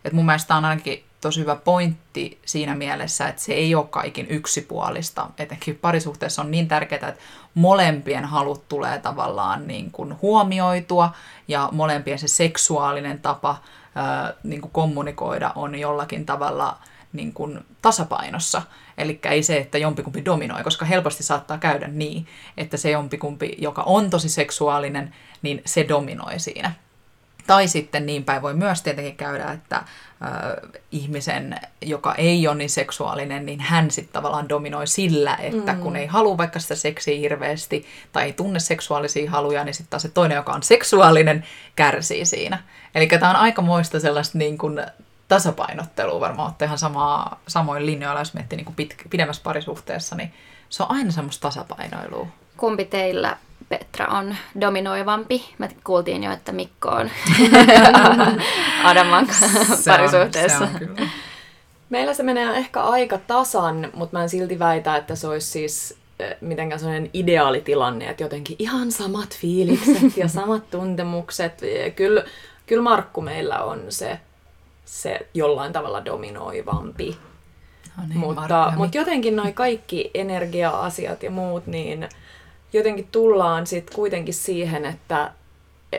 [0.06, 4.28] Et mun mielestä on ainakin tosi hyvä pointti siinä mielessä, että se ei ole kaikin
[4.30, 5.30] yksipuolista.
[5.38, 11.14] Etenkin parisuhteessa on niin tärkeää, että molempien halut tulee tavallaan niin kuin huomioitua
[11.48, 13.58] ja molempien se seksuaalinen tapa
[13.96, 16.78] ää, niin kuin kommunikoida on jollakin tavalla
[17.14, 18.62] niin kuin tasapainossa.
[18.98, 23.84] Eli ei se, että jompikumpi dominoi, koska helposti saattaa käydä niin, että se jompikumpi, joka
[23.84, 26.72] on tosi seksuaalinen, niin se dominoi siinä.
[27.48, 29.86] Tai sitten niin päin voi myös tietenkin käydä, että äh,
[30.92, 35.80] ihmisen, joka ei ole niin seksuaalinen, niin hän sitten tavallaan dominoi sillä, että mm.
[35.80, 40.02] kun ei halua vaikka sitä seksiä hirveästi tai ei tunne seksuaalisia haluja, niin sitten taas
[40.02, 41.44] se toinen, joka on seksuaalinen,
[41.76, 42.64] kärsii siinä.
[42.96, 44.82] Eli tämä on aikamoista sellaista niin kuin
[45.28, 50.34] tasapainottelua varmaan olette ihan samaa, samoin linjoilla, jos miettii niin pit, pidemmässä parisuhteessa, niin
[50.70, 52.28] se on aina semmoista tasapainoilua.
[52.58, 53.38] Kumpi teillä,
[53.70, 55.54] Petra, on dominoivampi?
[55.58, 57.10] Me kuultiin jo, että Mikko on
[58.84, 59.28] Adaman
[59.88, 60.64] parisuhteessa.
[60.64, 61.10] On, se on kyllä.
[61.90, 65.98] Meillä se menee ehkä aika tasan, mutta mä en silti väitä, että se olisi siis
[66.20, 71.62] eh, mitenkään sellainen ideaalitilanne, että jotenkin ihan samat fiilikset ja samat tuntemukset.
[71.96, 72.24] Kyllä,
[72.66, 74.20] kyllä Markku meillä on se
[74.88, 77.18] se jollain tavalla dominoivampi.
[77.98, 82.10] No niin, mutta, mutta jotenkin noin kaikki energia-asiat ja muut, niin
[82.74, 85.32] jotenkin tullaan sitten kuitenkin siihen, että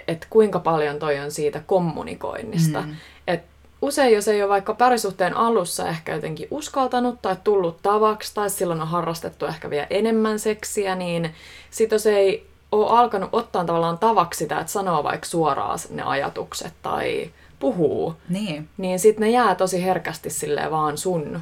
[0.08, 2.80] et kuinka paljon toi on siitä kommunikoinnista.
[2.80, 2.96] Mm.
[3.26, 3.42] Et
[3.82, 8.80] usein, jos ei ole vaikka parisuhteen alussa ehkä jotenkin uskaltanut tai tullut tavaksi, tai silloin
[8.80, 11.34] on harrastettu ehkä vielä enemmän seksiä, niin
[11.70, 16.72] sitten jos ei ole alkanut ottaa tavallaan tavaksi sitä, että sanoo vaikka suoraan ne ajatukset
[16.82, 21.40] tai puhuu, niin, niin sitten ne jää tosi herkästi sille vaan sun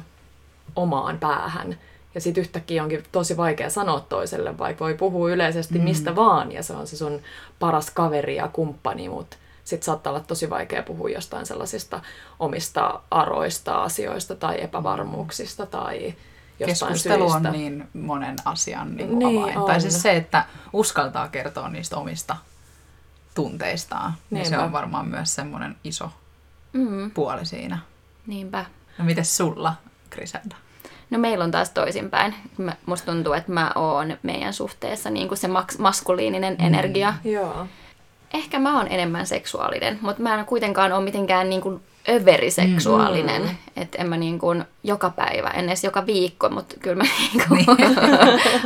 [0.75, 1.77] omaan päähän.
[2.15, 5.83] Ja sitten yhtäkkiä onkin tosi vaikea sanoa toiselle, vaikka voi puhua yleisesti mm.
[5.83, 7.21] mistä vaan, ja se on se sun
[7.59, 12.01] paras kaveri ja kumppani, mutta sitten saattaa olla tosi vaikea puhua jostain sellaisista
[12.39, 16.13] omista aroista, asioista tai epävarmuuksista tai
[16.59, 17.49] jostain Keskustelu syistä.
[17.49, 19.57] on niin monen asian niin kuin niin avain.
[19.57, 19.65] On.
[19.65, 22.35] Tai siis se, että uskaltaa kertoa niistä omista
[23.37, 26.11] tunteistaan, niin se on varmaan myös semmoinen iso
[26.73, 27.11] mm.
[27.11, 27.77] puoli siinä.
[28.27, 28.65] Niinpä.
[28.97, 29.73] No miten sulla,
[30.09, 30.55] Grisenda?
[31.09, 32.35] No meillä on taas toisinpäin.
[32.57, 36.65] Mä, musta tuntuu, että mä oon meidän suhteessa niin kuin se maks- maskuliininen mm.
[36.65, 37.13] energia.
[37.23, 37.67] Joo.
[38.33, 43.41] Ehkä mä oon enemmän seksuaalinen, mutta mä en kuitenkaan ole mitenkään niin kuin överiseksuaalinen.
[43.41, 43.55] Mm.
[43.75, 47.47] Että en mä niin kuin joka päivä, en edes joka viikko, mutta kyllä mä niin
[47.47, 47.95] kuin niin.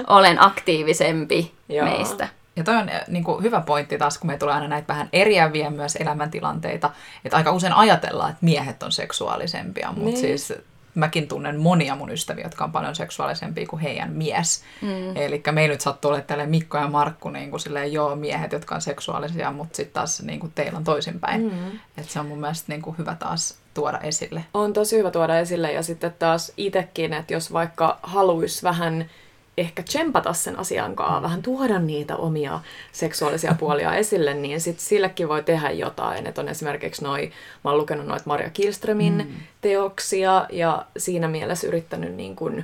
[0.07, 1.85] olen aktiivisempi Joo.
[1.85, 2.27] meistä.
[2.55, 5.09] Ja toi on eh, niin kuin, hyvä pointti taas, kun me tulee aina näitä vähän
[5.13, 6.91] eriäviä myös elämäntilanteita,
[7.25, 10.17] että aika usein ajatellaan, että miehet on seksuaalisempia, mutta niin.
[10.17, 10.53] siis
[10.95, 14.63] mäkin tunnen monia mun ystäviä, jotka on paljon seksuaalisempia kuin heidän mies.
[14.81, 15.15] Mm.
[15.15, 18.75] Eli meillä nyt sattuu olemaan tälle Mikko ja Markku niin kuin silleen, joo, miehet, jotka
[18.75, 21.41] on seksuaalisia, mutta sitten taas niin kuin teillä on toisinpäin.
[21.41, 21.67] Mm.
[21.97, 24.45] Että se on mun mielestä niin kuin hyvä taas tuoda esille.
[24.53, 29.09] On tosi hyvä tuoda esille ja sitten taas itsekin, että jos vaikka haluaisi vähän
[29.57, 31.23] ehkä tsempata sen asian kanssa, mm.
[31.23, 32.59] vähän tuoda niitä omia
[32.91, 36.27] seksuaalisia puolia esille, niin sit sillekin voi tehdä jotain.
[36.27, 37.31] Että on esimerkiksi noi,
[37.63, 39.35] mä oon lukenut noita Maria Kilströmin mm.
[39.61, 42.63] teoksia ja siinä mielessä yrittänyt niin kun,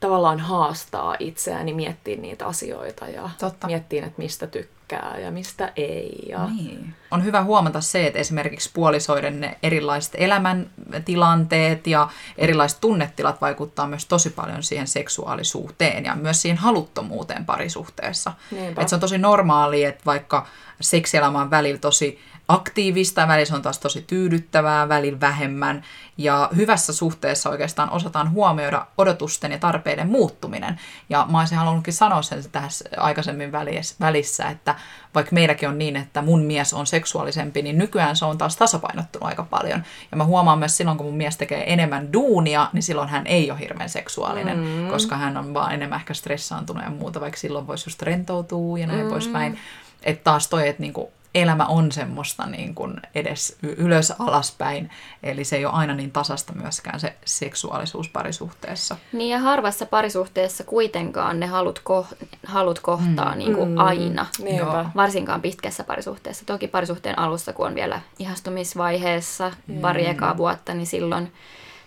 [0.00, 3.66] tavallaan haastaa itseäni, miettiä niitä asioita ja Totta.
[3.66, 6.26] miettiä, että mistä tykkää tykkää ja mistä ei.
[6.28, 6.46] Ja...
[6.46, 6.94] Niin.
[7.10, 14.06] On hyvä huomata se, että esimerkiksi puolisoiden ne erilaiset elämäntilanteet ja erilaiset tunnetilat vaikuttaa myös
[14.06, 18.32] tosi paljon siihen seksuaalisuuteen ja myös siihen haluttomuuteen parisuhteessa.
[18.78, 20.46] Et se on tosi normaali, että vaikka
[20.80, 25.84] seksielämä on välillä tosi aktiivista, välillä se on taas tosi tyydyttävää, välillä vähemmän.
[26.18, 30.80] Ja hyvässä suhteessa oikeastaan osataan huomioida odotusten ja tarpeiden muuttuminen.
[31.08, 33.52] Ja mä olisin halunnutkin sanoa sen tässä aikaisemmin
[34.00, 34.74] välissä, että
[35.14, 39.28] vaikka meilläkin on niin, että mun mies on seksuaalisempi, niin nykyään se on taas tasapainottunut
[39.28, 39.82] aika paljon.
[40.10, 43.50] Ja mä huomaan myös silloin, kun mun mies tekee enemmän duunia, niin silloin hän ei
[43.50, 44.88] ole hirveän seksuaalinen, mm.
[44.88, 48.86] koska hän on vaan enemmän ehkä stressaantunut ja muuta, vaikka silloin voisi just rentoutua ja
[48.86, 49.10] näin mm.
[49.10, 49.58] poispäin.
[50.02, 54.90] Että taas toi, että niinku elämä on semmoista niin kuin edes ylös alaspäin,
[55.22, 58.96] eli se ei ole aina niin tasasta myöskään se seksuaalisuus parisuhteessa.
[59.12, 63.38] Niin ja harvassa parisuhteessa kuitenkaan ne halut, ko- halut kohtaa mm.
[63.38, 63.78] niin kuin mm.
[63.78, 64.86] aina, Joo.
[64.96, 66.44] varsinkaan pitkässä parisuhteessa.
[66.46, 69.80] Toki parisuhteen alussa, kun on vielä ihastumisvaiheessa mm.
[69.80, 71.32] pari ekaa vuotta, niin silloin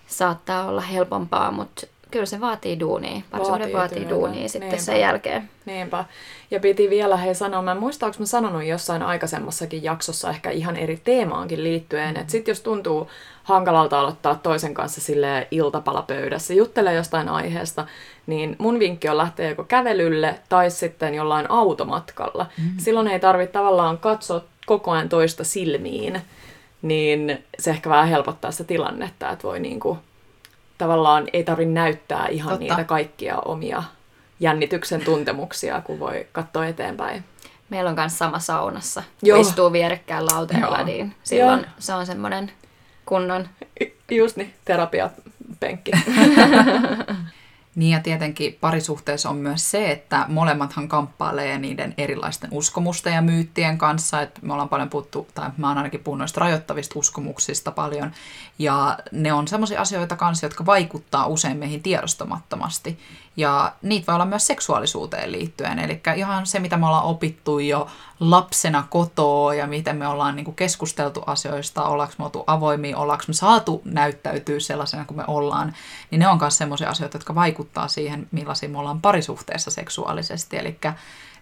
[0.08, 3.22] saattaa olla helpompaa, mutta kyllä se vaatii duunia.
[3.32, 4.84] Parisuhde vaatii, vaatii duunia sitten Niinpä.
[4.84, 5.50] sen jälkeen.
[5.66, 6.06] Niinpä.
[6.52, 10.78] Ja piti vielä hei sanoa, mä en muista, mä sanonut jossain aikaisemmassakin jaksossa ehkä ihan
[10.78, 13.08] eri teemaankin liittyen, että sit jos tuntuu
[13.44, 17.86] hankalalta aloittaa toisen kanssa sille iltapalapöydässä, juttelee jostain aiheesta,
[18.28, 22.46] niin mun vinkki on lähteä joko kävelylle tai sitten jollain automatkalla.
[22.58, 22.80] Mm-hmm.
[22.80, 26.22] Silloin ei tarvitse tavallaan katsoa koko ajan toista silmiin,
[26.82, 29.98] niin se ehkä vähän helpottaa sitä tilannetta, että voi niinku
[30.82, 32.60] tavallaan ei tarvitse näyttää ihan Totta.
[32.60, 33.84] niitä kaikkia omia
[34.40, 37.24] jännityksen tuntemuksia, kun voi katsoa eteenpäin.
[37.70, 39.38] Meillä on myös sama saunassa, Joo.
[39.38, 41.70] kun istuu vierekkään lauteella, niin silloin Joo.
[41.80, 42.52] se on semmoinen
[43.06, 43.48] kunnon...
[44.12, 45.92] Just niin, terapiapenkki.
[47.76, 53.78] Niin ja tietenkin parisuhteessa on myös se, että molemmathan kamppailee niiden erilaisten uskomusten ja myyttien
[53.78, 54.22] kanssa.
[54.22, 58.12] Että me ollaan paljon puhuttu, tai mä oon ainakin puhunut noista rajoittavista uskomuksista paljon.
[58.60, 63.00] Ja ne on sellaisia asioita kanssa, jotka vaikuttaa usein meihin tiedostamattomasti.
[63.38, 65.80] Ja niitä voi olla myös seksuaalisuuteen liittyen.
[65.80, 67.88] Eli ihan se, mitä me ollaan opittu jo
[68.20, 73.34] lapsena kotoa ja miten me ollaan niin keskusteltu asioista, ollaanko me oltu avoimia, ollaanko me
[73.34, 75.74] saatu näyttäytyä sellaisena kuin me ollaan,
[76.12, 80.58] niin ne on myös sellaisia asioita, jotka vaikuttaa siihen, millaisia me ollaan parisuhteessa seksuaalisesti.
[80.58, 80.78] Eli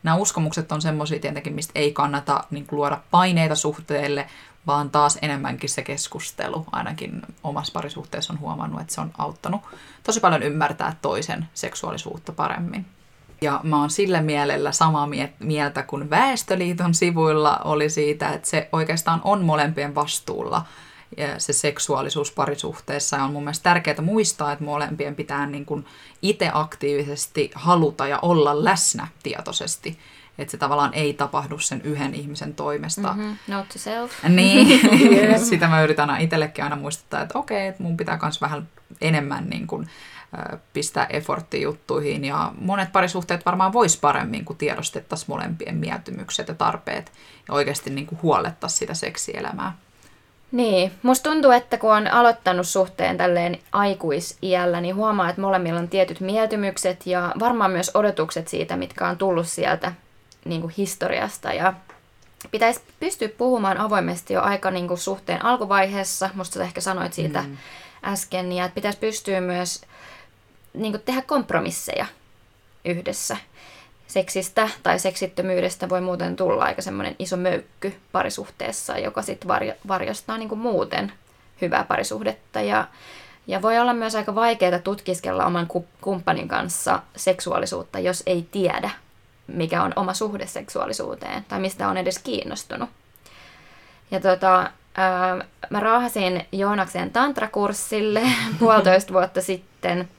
[0.03, 4.27] nämä uskomukset on semmoisia tietenkin, mistä ei kannata niin luoda paineita suhteelle,
[4.69, 6.65] vaan taas enemmänkin se keskustelu.
[6.71, 9.61] Ainakin omassa parisuhteessa on huomannut, että se on auttanut
[10.03, 12.85] tosi paljon ymmärtää toisen seksuaalisuutta paremmin.
[13.41, 15.07] Ja mä oon sillä mielellä samaa
[15.39, 20.65] mieltä kuin Väestöliiton sivuilla oli siitä, että se oikeastaan on molempien vastuulla
[21.17, 23.17] ja se seksuaalisuus parisuhteessa.
[23.17, 25.85] Ja on mun mielestä tärkeää muistaa, että molempien pitää niin
[26.21, 29.99] itse aktiivisesti haluta ja olla läsnä tietoisesti
[30.41, 33.13] että se tavallaan ei tapahdu sen yhden ihmisen toimesta.
[33.13, 33.37] Mm-hmm.
[33.47, 34.11] Note to self.
[34.29, 34.79] Niin,
[35.11, 35.41] yeah.
[35.41, 38.67] sitä mä yritän aina itsellekin aina muistuttaa, että okei, että mun pitää myös vähän
[39.01, 39.87] enemmän niin kuin,
[40.73, 42.25] pistää efforttia juttuihin.
[42.25, 47.11] Ja monet parisuhteet varmaan vois paremmin, kun tiedostettaisiin molempien mieltymykset ja tarpeet
[47.47, 49.77] ja oikeasti niin kuin huolettaisiin sitä seksielämää.
[50.51, 55.87] Niin, musta tuntuu, että kun on aloittanut suhteen tälleen aikuisiällä, niin huomaa, että molemmilla on
[55.87, 59.93] tietyt mieltymykset ja varmaan myös odotukset siitä, mitkä on tullut sieltä
[60.45, 61.73] niin kuin historiasta ja
[62.51, 66.29] pitäisi pystyä puhumaan avoimesti jo aika niin kuin suhteen alkuvaiheessa.
[66.33, 67.57] Musta sä ehkä sanoit siitä mm.
[68.03, 69.81] äsken, ja että pitäisi pystyä myös
[70.73, 72.05] niin kuin tehdä kompromisseja
[72.85, 73.37] yhdessä.
[74.07, 80.37] Seksistä tai seksittömyydestä voi muuten tulla aika semmoinen iso möykky parisuhteessa, joka sitten varjo, varjostaa
[80.37, 81.11] niin kuin muuten
[81.61, 82.61] hyvää parisuhdetta.
[82.61, 82.87] Ja,
[83.47, 85.67] ja voi olla myös aika vaikeaa tutkiskella oman
[86.01, 88.89] kumppanin kanssa seksuaalisuutta, jos ei tiedä
[89.53, 92.89] mikä on oma suhde seksuaalisuuteen tai mistä on edes kiinnostunut.
[94.11, 94.69] Ja tota,
[95.69, 98.21] mä raahasin Joonaksen tantrakurssille
[98.59, 100.09] puolitoista vuotta sitten.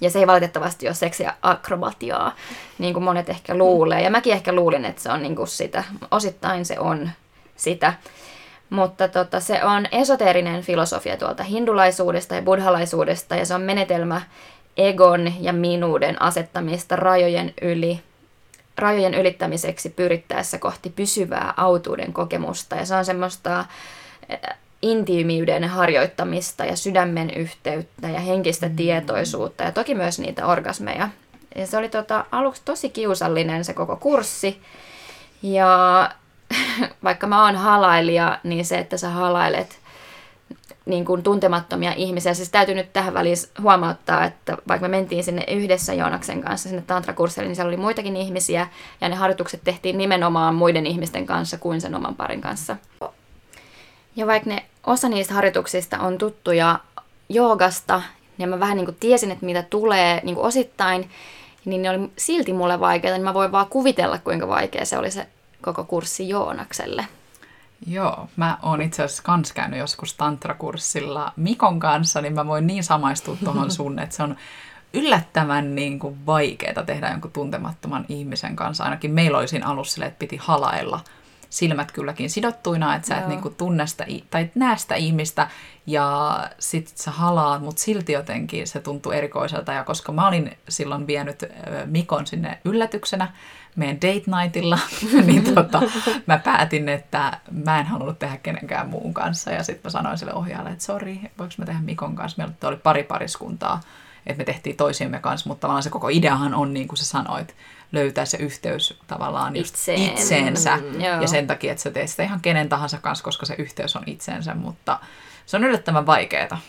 [0.00, 2.34] Ja se ei valitettavasti ole seksiä akrobatiaa,
[2.78, 4.02] niin kuin monet ehkä luulee.
[4.02, 5.84] Ja mäkin ehkä luulin, että se on niin kuin sitä.
[6.10, 7.10] Osittain se on
[7.56, 7.94] sitä.
[8.70, 13.36] Mutta tota, se on esoteerinen filosofia tuolta hindulaisuudesta ja buddhalaisuudesta.
[13.36, 14.22] Ja se on menetelmä
[14.76, 18.00] egon ja minuuden asettamista rajojen yli
[18.78, 22.76] rajojen ylittämiseksi pyrittäessä kohti pysyvää autuuden kokemusta.
[22.76, 23.64] Ja se on semmoista
[24.28, 24.38] eh,
[24.82, 28.76] intiimiyden harjoittamista ja sydämen yhteyttä ja henkistä mm.
[28.76, 31.08] tietoisuutta ja toki myös niitä orgasmeja.
[31.56, 34.60] Ja se oli tota, aluksi tosi kiusallinen se koko kurssi.
[35.42, 36.10] Ja
[37.04, 39.78] vaikka mä oon halailija, niin se, että sä halailet
[40.86, 42.34] niin kuin tuntemattomia ihmisiä.
[42.34, 46.84] Siis täytyy nyt tähän väliin huomauttaa, että vaikka me mentiin sinne yhdessä Joonaksen kanssa sinne
[46.86, 48.66] tantrakurssille, niin siellä oli muitakin ihmisiä
[49.00, 52.76] ja ne harjoitukset tehtiin nimenomaan muiden ihmisten kanssa kuin sen oman parin kanssa.
[54.16, 56.78] Ja vaikka ne osa niistä harjoituksista on tuttuja
[57.28, 58.02] joogasta,
[58.38, 61.10] niin mä vähän niin kuin tiesin, että mitä tulee niin kuin osittain,
[61.64, 65.10] niin ne oli silti mulle vaikeita, niin mä voin vaan kuvitella, kuinka vaikea se oli
[65.10, 65.26] se
[65.62, 67.04] koko kurssi Joonakselle.
[67.86, 72.84] Joo, mä oon itse asiassa kans käynyt joskus tantrakurssilla Mikon kanssa, niin mä voin niin
[72.84, 74.36] samaistua tuohon sun, että se on
[74.94, 78.84] yllättävän niin kuin vaikeaa tehdä jonkun tuntemattoman ihmisen kanssa.
[78.84, 81.00] Ainakin meillä oli siinä alussa sille, että piti halailla
[81.50, 85.48] silmät kylläkin sidottuina, että sä et niinku tunne sitä, tai näe sitä ihmistä
[85.86, 89.72] ja sit sä halaat, mutta silti jotenkin se tuntuu erikoiselta.
[89.72, 91.44] Ja koska mä olin silloin vienyt
[91.86, 93.32] Mikon sinne yllätyksenä
[93.76, 94.78] meidän date nightilla,
[95.26, 95.82] niin tota,
[96.26, 99.50] mä päätin, että mä en halunnut tehdä kenenkään muun kanssa.
[99.50, 102.42] Ja sitten mä sanoin sille ohjaajalle, että sori, voiko mä tehdä Mikon kanssa.
[102.42, 103.80] Meillä oli pari pariskuntaa,
[104.26, 107.54] että me tehtiin toisiimme kanssa, mutta tavallaan se koko ideahan on, niin kuin sä sanoit,
[107.92, 110.00] löytää se yhteys tavallaan Itseen.
[110.00, 110.76] itseensä.
[110.76, 113.96] Mm, ja sen takia, että sä teet sitä ihan kenen tahansa kanssa, koska se yhteys
[113.96, 114.98] on itseensä, mutta
[115.46, 116.60] se on yllättävän vaikeaa.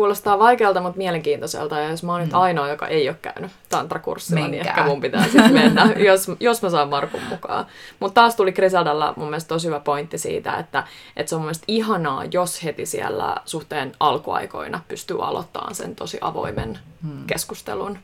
[0.00, 1.78] Kuulostaa vaikealta, mutta mielenkiintoiselta.
[1.78, 4.70] Ja jos mä oon nyt ainoa, joka ei ole käynyt tantrakurssilla, niin Menkää.
[4.70, 7.66] ehkä mun pitää sitten mennä, jos, jos mä saan Markun mukaan.
[8.00, 10.84] Mutta taas tuli Grisaldalla mun mielestä tosi hyvä pointti siitä, että,
[11.16, 16.18] että se on mun mielestä ihanaa, jos heti siellä suhteen alkuaikoina pystyy aloittamaan sen tosi
[16.20, 17.26] avoimen hmm.
[17.26, 17.98] keskustelun.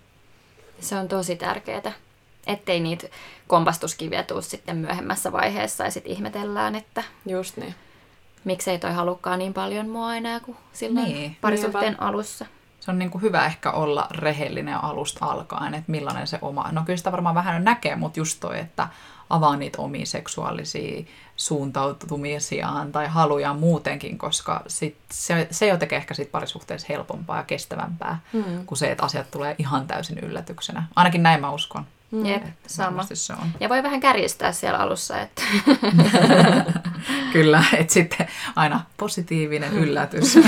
[0.81, 1.93] Se on tosi tärkeää,
[2.47, 3.09] ettei niitä
[3.47, 7.75] kompastuskiviä tuu sitten myöhemmässä vaiheessa ja sitten ihmetellään, että Just niin.
[8.47, 11.37] Miksei toi halukkaan niin paljon mua enää kuin silloin Niin.
[11.41, 12.47] parisuhteen alussa.
[12.81, 16.69] Se on niin kuin hyvä ehkä olla rehellinen alusta alkaen, että millainen se oma...
[16.73, 18.89] No kyllä sitä varmaan vähän näkee, mutta just toi, että
[19.31, 21.05] avaa niitä omia seksuaalisia
[21.37, 27.43] suuntautumisiaan tai halujaan muutenkin, koska sit se, se jo tekee ehkä siitä parisuhteessa helpompaa ja
[27.43, 28.67] kestävämpää mm.
[28.67, 30.83] kuin se, että asiat tulee ihan täysin yllätyksenä.
[30.97, 31.87] Ainakin näin mä uskon.
[32.25, 33.07] Jep, sama.
[33.15, 33.49] Se on.
[33.61, 35.43] Ja voi vähän kärjistää siellä alussa, että
[37.33, 40.35] Kyllä, että sitten aina positiivinen yllätys.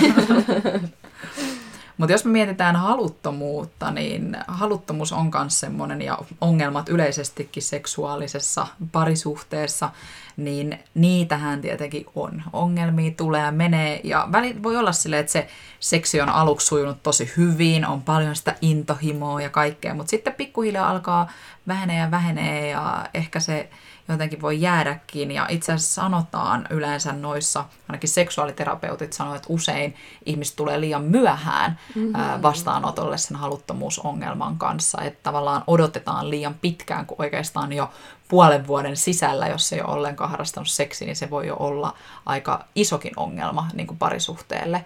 [1.98, 9.90] Mutta jos me mietitään haluttomuutta, niin haluttomuus on myös semmoinen, ja ongelmat yleisestikin seksuaalisessa parisuhteessa,
[10.36, 12.42] niin niitähän tietenkin on.
[12.52, 14.28] Ongelmia tulee ja menee, ja
[14.62, 15.48] voi olla silleen, että se
[15.80, 20.90] seksi on aluksi sujunut tosi hyvin, on paljon sitä intohimoa ja kaikkea, mutta sitten pikkuhiljaa
[20.90, 21.30] alkaa
[21.68, 23.70] vähenee ja vähenee, ja ehkä se
[24.08, 25.30] jotenkin voi jäädäkin.
[25.30, 29.94] Ja itse asiassa sanotaan yleensä noissa, ainakin seksuaaliterapeutit sanoo, että usein
[30.26, 32.42] ihmiset tulee liian myöhään mm-hmm.
[32.42, 35.02] vastaanotolle sen haluttomuusongelman kanssa.
[35.02, 37.90] Että tavallaan odotetaan liian pitkään, kun oikeastaan jo
[38.28, 41.94] puolen vuoden sisällä, jos ei ole ollenkaan harrastanut seksiä, niin se voi jo olla
[42.26, 44.84] aika isokin ongelma niin kuin parisuhteelle.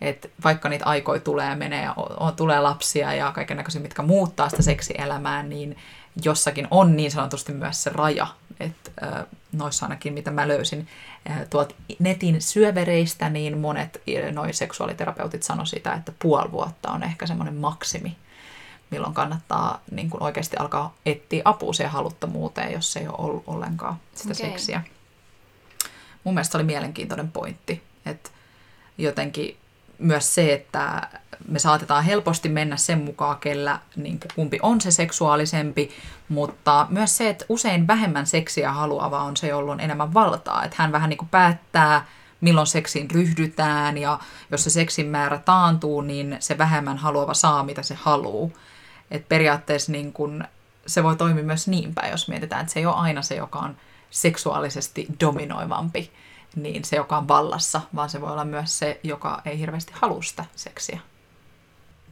[0.00, 3.82] Et vaikka niitä aikoja tulee ja menee ja o- o- tulee lapsia ja kaiken näköisiä,
[3.82, 5.76] mitkä muuttaa sitä seksielämää, niin
[6.22, 8.26] jossakin on niin sanotusti myös se raja.
[8.60, 10.88] Et, ö, noissa ainakin, mitä mä löysin
[11.30, 17.02] ö, tuolta netin syövereistä, niin monet ö, noi seksuaaliterapeutit sanoi sitä, että puoli vuotta on
[17.02, 18.16] ehkä semmoinen maksimi,
[18.90, 23.96] milloin kannattaa niin kun oikeasti alkaa etsiä apua siihen haluttomuuteen, jos ei ole ollut ollenkaan
[24.14, 24.50] sitä Okei.
[24.50, 24.82] seksiä.
[26.24, 28.30] Mun mielestä se oli mielenkiintoinen pointti, että
[28.98, 29.56] jotenkin
[29.98, 31.08] myös se, että
[31.48, 35.90] me saatetaan helposti mennä sen mukaan, kellä niin kuin kumpi on se seksuaalisempi,
[36.28, 40.64] mutta myös se, että usein vähemmän seksiä haluava on se, jolla on enemmän valtaa.
[40.64, 42.06] Että hän vähän niin kuin päättää,
[42.40, 44.18] milloin seksiin ryhdytään ja
[44.50, 48.50] jos se seksin määrä taantuu, niin se vähemmän haluava saa, mitä se haluaa.
[49.10, 50.44] Et periaatteessa niin kun,
[50.86, 53.58] se voi toimia myös niin päin, jos mietitään, että se ei ole aina se, joka
[53.58, 53.76] on
[54.10, 56.12] seksuaalisesti dominoivampi,
[56.56, 60.22] niin se, joka on vallassa, vaan se voi olla myös se, joka ei hirveästi halua
[60.22, 61.00] sitä seksiä.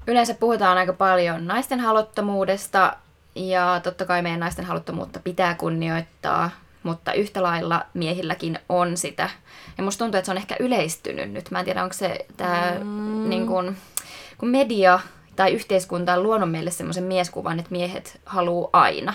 [0.06, 2.96] yleensä puhutaan aika paljon naisten haluttomuudesta
[3.34, 6.50] ja totta kai meidän naisten haluttomuutta pitää kunnioittaa,
[6.82, 9.30] mutta yhtä lailla miehilläkin on sitä.
[9.78, 11.50] Ja musta tuntuu, että se on ehkä yleistynyt nyt.
[11.50, 13.28] Mä en tiedä, onko se tämä, mm.
[13.28, 13.76] niin kun,
[14.38, 15.00] kun media
[15.36, 19.14] tai yhteiskunta on luonut meille semmoisen mieskuvan, että miehet haluaa aina.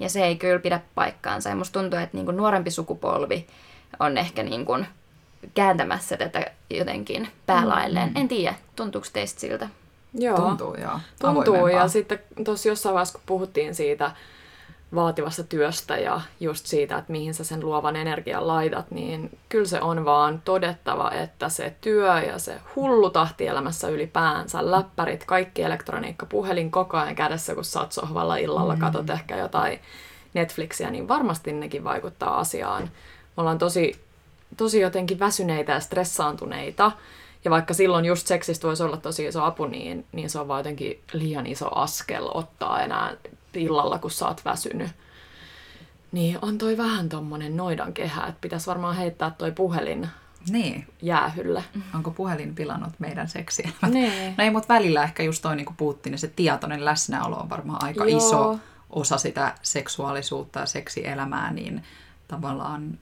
[0.00, 1.48] Ja se ei kyllä pidä paikkaansa.
[1.48, 3.46] Ja musta tuntuu, että niin nuorempi sukupolvi
[4.00, 4.86] on ehkä niin kun
[5.54, 8.12] kääntämässä tätä jotenkin päälailleen.
[8.14, 9.68] En tiedä, tuntuuko teistä siltä?
[10.14, 10.36] Joo.
[10.36, 11.00] Tuntuu, joo.
[11.20, 14.10] Tuntuu, ja sitten tuossa jossain vaiheessa, kun puhuttiin siitä
[14.94, 19.80] vaativasta työstä ja just siitä, että mihin sä sen luovan energian laitat, niin kyllä se
[19.80, 26.26] on vaan todettava, että se työ ja se hullu tahti elämässä ylipäänsä, läppärit, kaikki elektroniikka,
[26.26, 28.80] puhelin koko ajan kädessä, kun sä oot sohvalla illalla, mm.
[28.80, 29.78] katot ehkä jotain
[30.34, 32.90] Netflixiä, niin varmasti nekin vaikuttaa asiaan.
[33.36, 34.00] Me ollaan tosi,
[34.56, 36.92] tosi jotenkin väsyneitä ja stressaantuneita,
[37.44, 40.60] ja vaikka silloin just seksistä voisi olla tosi iso apu, niin, niin se on vaan
[40.60, 43.16] jotenkin liian iso askel ottaa enää
[43.54, 44.90] illalla, kun sä oot väsynyt.
[46.12, 50.08] Niin on toi vähän tommonen noidan kehä, että pitäisi varmaan heittää toi puhelin
[50.50, 50.86] Niin.
[51.02, 51.64] jäähylle.
[51.94, 53.70] Onko puhelin pilannut meidän seksiä?
[53.88, 54.34] Nee.
[54.38, 55.66] No ei, mutta välillä ehkä just toi, niin
[56.04, 58.18] niin se tietoinen läsnäolo on varmaan aika Joo.
[58.18, 58.58] iso
[58.90, 61.84] osa sitä seksuaalisuutta ja seksielämää, niin
[62.32, 62.98] tavallaan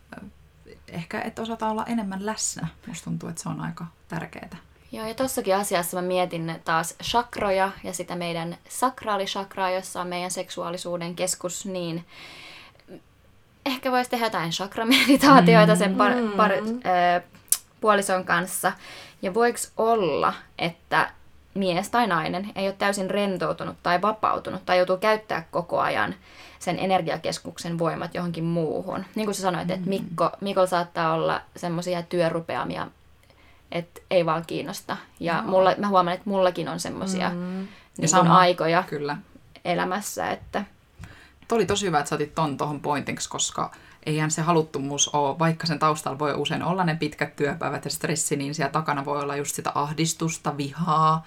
[0.88, 2.68] ehkä, että osata olla enemmän läsnä.
[2.86, 4.56] Musta tuntuu, että se on aika tärkeää.
[4.92, 10.30] Joo, ja tossakin asiassa mä mietin taas chakroja ja sitä meidän sakraalishakraa, jossa on meidän
[10.30, 12.04] seksuaalisuuden keskus, niin
[13.66, 17.22] ehkä voisi tehdä jotain chakrameditaatioita sen par, par, äh,
[17.80, 18.72] puolison kanssa.
[19.22, 21.10] Ja voiko olla, että
[21.54, 26.14] mies tai nainen ei ole täysin rentoutunut tai vapautunut tai joutuu käyttää koko ajan
[26.60, 29.04] sen energiakeskuksen voimat johonkin muuhun.
[29.14, 29.78] Niin kuin sä sanoit, mm-hmm.
[29.78, 32.86] että Mikko, Mikko saattaa olla semmoisia työrupeamia,
[33.72, 34.96] että ei vaan kiinnosta.
[35.20, 35.48] Ja no.
[35.48, 37.68] mulla, mä huomaan, että mullakin on semmoisia mm-hmm.
[37.98, 39.16] niin aikoja Kyllä.
[39.64, 40.30] elämässä.
[40.30, 40.64] Että...
[41.48, 43.70] Tuo oli tosi hyvä, että sä otit ton tuohon pointiksi, koska
[44.06, 48.36] eihän se haluttomuus ole, vaikka sen taustalla voi usein olla ne pitkät työpäivät ja stressi,
[48.36, 51.24] niin siellä takana voi olla just sitä ahdistusta, vihaa,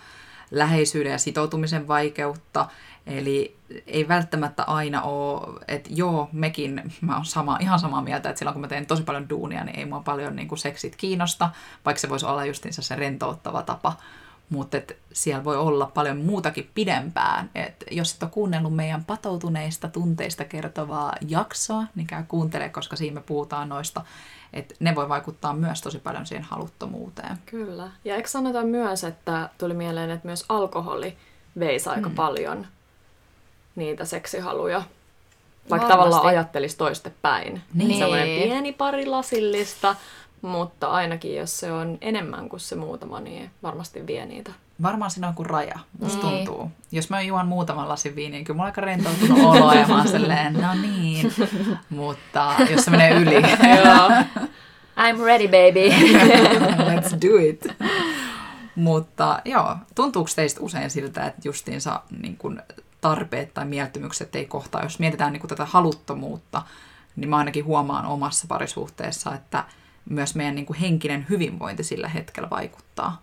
[0.54, 2.68] läheisyyden ja sitoutumisen vaikeutta.
[3.08, 8.40] Eli ei välttämättä aina ole, että joo, mekin, mä oon sama, ihan samaa mieltä, että
[8.40, 11.50] silloin kun mä teen tosi paljon duunia, niin ei mua paljon niin kuin seksit kiinnosta,
[11.86, 13.98] vaikka se voisi olla justiinsa se rentouttava tapa.
[14.50, 14.78] Mutta
[15.14, 17.50] siellä voi olla paljon muutakin pidempään.
[17.56, 23.14] Et jos et ole kuunnellut meidän patoutuneista tunteista kertovaa jaksoa, niin käy kuuntele, koska siinä
[23.14, 24.02] me puhutaan noista,
[24.54, 27.38] että ne voi vaikuttaa myös tosi paljon siihen haluttomuuteen.
[27.46, 27.92] Kyllä.
[28.06, 31.18] Ja eikö sanota myös, että tuli mieleen, että myös alkoholi
[31.60, 32.16] veisi aika mm.
[32.16, 32.68] paljon
[33.76, 34.78] niitä seksihaluja.
[35.70, 35.92] Vaikka Varmasti.
[35.94, 37.62] tavallaan ajattelisi toistepäin.
[37.74, 38.00] Niin.
[38.00, 39.96] Sellainen pieni pari lasillista,
[40.42, 44.52] mutta ainakin jos se on enemmän kuin se muutama, niin varmasti vie niitä.
[44.84, 46.46] Varmaan siinä on kuin raja, musta niin.
[46.46, 46.72] tuntuu.
[46.92, 49.98] Jos mä juon muutaman lasin viiniä, niin kyllä mulla on aika rentoutunut olo ja mä
[49.98, 51.34] oon silleen, no niin.
[51.90, 53.42] Mutta jos se menee yli.
[55.04, 55.90] I'm ready baby.
[56.90, 57.68] Let's do it.
[58.76, 62.62] Mutta joo, tuntuuko teistä usein siltä, että justiinsa niin kun
[63.02, 64.84] tarpeet tai mieltymykset ei kohtaa?
[64.84, 66.62] Jos mietitään niin kun tätä haluttomuutta,
[67.16, 69.64] niin mä ainakin huomaan omassa parisuhteessa, että
[70.10, 73.22] myös meidän niin kuin henkinen hyvinvointi sillä hetkellä vaikuttaa.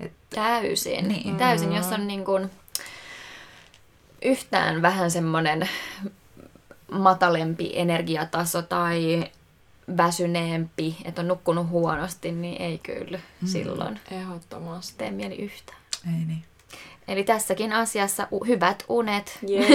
[0.00, 1.08] Että, täysin.
[1.08, 1.36] Niin.
[1.36, 2.50] Täysin, jos on niin kuin
[4.22, 5.68] yhtään vähän semmoinen
[6.90, 9.30] matalempi energiataso tai
[9.96, 13.48] väsyneempi, että on nukkunut huonosti, niin ei kyllä mm.
[13.48, 14.00] silloin.
[14.10, 14.94] Ehdottomasti.
[14.98, 15.78] Tee mieli yhtään.
[16.06, 16.44] Ei niin.
[17.08, 19.38] Eli tässäkin asiassa hyvät unet.
[19.50, 19.70] Yeah,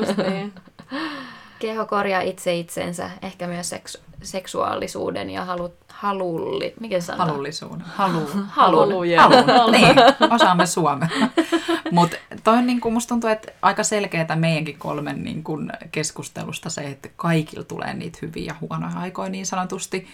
[0.00, 0.52] just niin.
[1.58, 7.80] Keho korjaa itse itsensä, ehkä myös seksu- seksuaalisuuden ja halu, halulli, mikä se Halullisuuden.
[7.80, 8.30] Halu.
[8.48, 8.88] Halun.
[9.16, 9.72] Halun.
[9.72, 9.96] Niin,
[10.30, 11.08] osaamme suomea.
[11.90, 16.70] Mutta toi on, niin kuin, musta tuntuu, että aika selkeää meidänkin kolmen niin kuin, keskustelusta
[16.70, 20.06] se, että kaikilla tulee niitä hyviä ja huonoja aikoja niin sanotusti.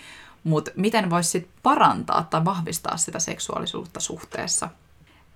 [0.44, 4.68] Mutta miten voisi sit parantaa tai vahvistaa sitä seksuaalisuutta suhteessa?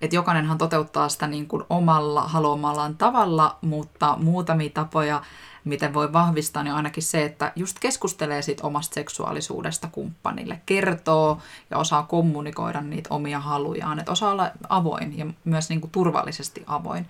[0.01, 5.21] että jokainenhan toteuttaa sitä niin kuin omalla haluamallaan tavalla, mutta muutamia tapoja,
[5.67, 11.77] miten voi vahvistaa, niin ainakin se, että just keskustelee siitä omasta seksuaalisuudesta kumppanille, kertoo ja
[11.77, 17.07] osaa kommunikoida niitä omia halujaan, että osaa olla avoin ja myös niin kuin turvallisesti avoin.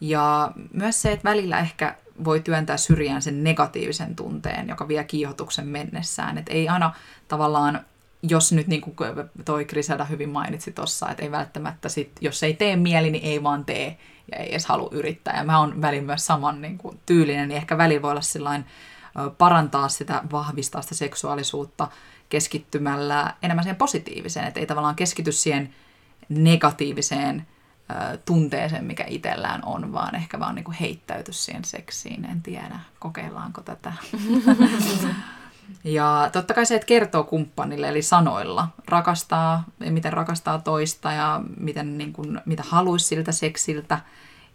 [0.00, 5.66] Ja myös se, että välillä ehkä voi työntää syrjään sen negatiivisen tunteen, joka vie kiihotuksen
[5.66, 6.38] mennessään.
[6.38, 6.94] Että ei aina
[7.28, 7.80] tavallaan
[8.22, 8.96] jos nyt niin kuin
[9.44, 13.42] toi Griselda hyvin mainitsi tuossa, että ei välttämättä sit, jos ei tee mieli, niin ei
[13.42, 13.98] vaan tee
[14.32, 15.36] ja ei edes halua yrittää.
[15.36, 18.62] Ja mä oon välin myös saman niin kuin, tyylinen, niin ehkä välillä voi olla
[19.38, 21.88] parantaa sitä, vahvistaa sitä seksuaalisuutta
[22.28, 25.74] keskittymällä enemmän siihen positiiviseen, että ei tavallaan keskity siihen
[26.28, 27.46] negatiiviseen
[28.24, 32.24] tunteeseen, mikä itsellään on, vaan ehkä vaan niin kuin heittäyty siihen seksiin.
[32.24, 33.92] En tiedä, kokeillaanko tätä.
[35.84, 41.98] Ja totta kai se, että kertoo kumppanille, eli sanoilla, rakastaa, miten rakastaa toista ja miten,
[41.98, 44.00] niin kuin, mitä haluaisi siltä seksiltä.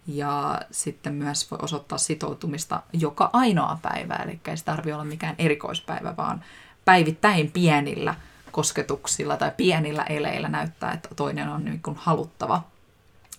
[0.06, 5.34] Ja sitten myös voi osoittaa sitoutumista joka ainoa päivä, eli ei se tarvitse olla mikään
[5.38, 6.44] erikoispäivä, vaan
[6.84, 8.14] päivittäin pienillä
[8.52, 12.62] kosketuksilla tai pienillä eleillä näyttää, että toinen on niin kuin haluttava.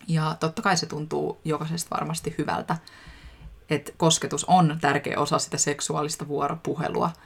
[0.07, 2.77] Ja totta kai se tuntuu jokaisesta varmasti hyvältä,
[3.69, 7.11] että kosketus on tärkeä osa sitä seksuaalista vuoropuhelua–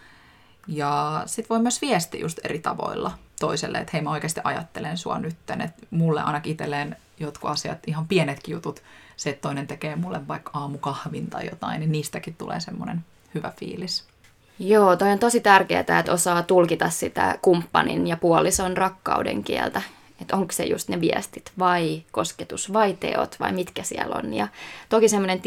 [0.69, 5.19] ja sit voi myös viestiä just eri tavoilla toiselle, että hei mä oikeasti ajattelen sua
[5.19, 8.83] nytten, että mulle ainakin itselleen jotkut asiat, ihan pienetkin jutut,
[9.17, 13.05] se, että toinen tekee mulle vaikka aamukahvin tai jotain, niin niistäkin tulee semmoinen
[13.35, 14.05] hyvä fiilis.
[14.59, 19.81] Joo, toi on tosi tärkeää, että osaa tulkita sitä kumppanin ja puolison rakkauden kieltä.
[20.21, 24.33] Että onko se just ne viestit vai kosketus vai teot vai mitkä siellä on.
[24.33, 24.47] Ja
[24.89, 25.41] toki semmoinen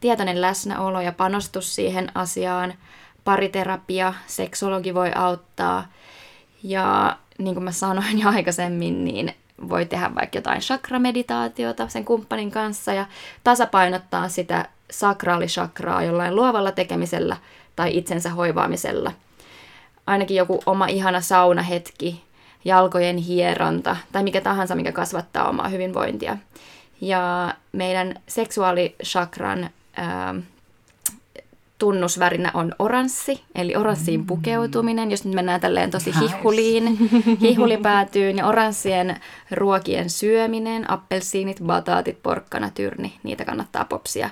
[0.00, 2.74] tietoinen läsnäolo ja panostus siihen asiaan–
[3.24, 5.86] pariterapia, seksologi voi auttaa.
[6.62, 9.34] Ja niin kuin mä sanoin jo aikaisemmin, niin
[9.68, 13.06] voi tehdä vaikka jotain chakrameditaatiota sen kumppanin kanssa ja
[13.44, 17.36] tasapainottaa sitä sakraalishakraa jollain luovalla tekemisellä
[17.76, 19.12] tai itsensä hoivaamisella.
[20.06, 22.24] ainakin joku oma ihana saunahetki,
[22.64, 26.36] jalkojen hieronta tai mikä tahansa, mikä kasvattaa omaa hyvinvointia.
[27.00, 30.34] Ja meidän seksuaalishakran ää,
[31.78, 34.26] tunnusvärinä on oranssi, eli oranssiin mm.
[34.26, 36.98] pukeutuminen, jos nyt mennään tälleen tosi hihuliin,
[37.40, 39.20] hihulipäätyyn, ja oranssien
[39.50, 44.30] ruokien syöminen, appelsiinit, bataatit, porkkana, tyrni, niitä kannattaa popsia.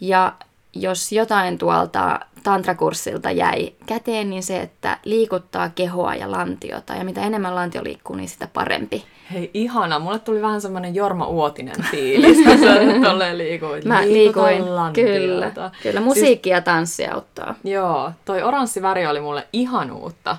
[0.00, 0.32] Ja
[0.74, 6.94] jos jotain tuolta tantrakurssilta jäi käteen, niin se, että liikuttaa kehoa ja lantiota.
[6.94, 9.04] Ja mitä enemmän lantio liikkuu, niin sitä parempi.
[9.32, 9.98] Hei, ihana.
[9.98, 13.84] Mulle tuli vähän semmoinen Jorma Uotinen fiilis, kun sä tolleen liikuit.
[13.84, 15.12] Mä liikuin, lantiota.
[15.12, 15.52] kyllä.
[15.82, 17.54] Kyllä, musiikki siis, ja tanssi auttaa.
[17.64, 20.36] Joo, toi oranssi väri oli mulle ihanuutta.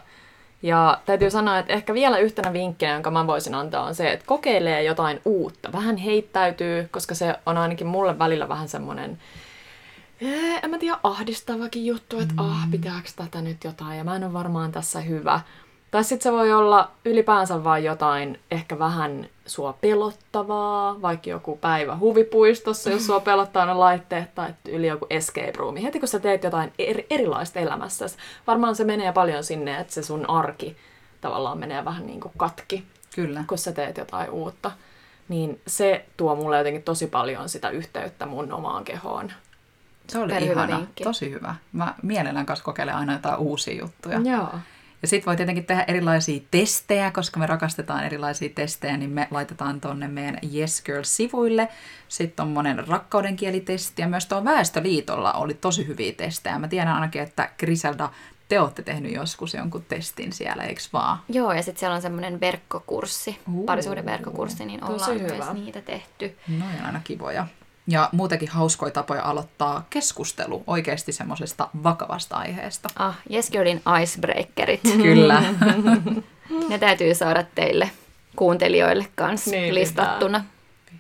[0.62, 4.26] Ja täytyy sanoa, että ehkä vielä yhtenä vinkkinä, jonka mä voisin antaa, on se, että
[4.26, 5.72] kokeilee jotain uutta.
[5.72, 9.18] Vähän heittäytyy, koska se on ainakin mulle välillä vähän semmoinen
[10.64, 12.40] en mä tiedä, ahdistavakin juttu, että mm.
[12.40, 15.42] ah, pitääkö tätä nyt jotain, ja mä en ole varmaan tässä hyvä.
[15.92, 21.98] Tai sitten se voi olla ylipäänsä vain jotain ehkä vähän sua pelottavaa, vaikka joku päivä
[21.98, 25.76] huvipuistossa, jos sua pelottaa ne laitteet, tai yli joku escape room.
[25.76, 28.06] Heti kun sä teet jotain eri, erilaista elämässä,
[28.48, 30.78] varmaan se menee paljon sinne, että se sun arki
[31.22, 32.84] tavallaan menee vähän niin kuin katki,
[33.16, 33.44] Kyllä.
[33.48, 34.72] kun sä teet jotain uutta.
[35.30, 39.32] Niin se tuo mulle jotenkin tosi paljon sitä yhteyttä mun omaan kehoon.
[40.10, 41.04] Se oli ihana, vinkki.
[41.04, 41.56] tosi hyvä.
[41.72, 44.20] Mä mielellään kanssa kokeilen aina jotain uusia juttuja.
[44.20, 44.50] Joo.
[45.02, 49.82] Ja sitten voi tietenkin tehdä erilaisia testejä, koska me rakastetaan erilaisia testejä, niin me laitetaan
[49.82, 51.68] tonne meidän Yes Girl-sivuille.
[52.08, 56.60] Sitten on monen rakkaudenkielitesti ja myös tuo Väestöliitolla oli tosi hyviä testejä.
[56.60, 58.10] Mä tiedän ainakin, että Griselda,
[58.50, 61.20] te olette tehnyt joskus jonkun testin siellä, eikö vaan?
[61.30, 66.38] Joo, ja sitten siellä on semmoinen verkkokurssi, uh, parisuuden verkkokurssi, niin ollaan myös niitä tehty.
[66.48, 67.48] No on aina kivoja
[67.90, 72.90] ja muutenkin hauskoja tapoja aloittaa keskustelu oikeasti semmoisesta vakavasta aiheesta.
[72.96, 74.82] Ah, Yes Girlin icebreakerit.
[75.04, 75.44] Kyllä.
[76.70, 77.92] ne täytyy saada teille
[78.36, 80.46] kuuntelijoille kanssa niin, listattuna.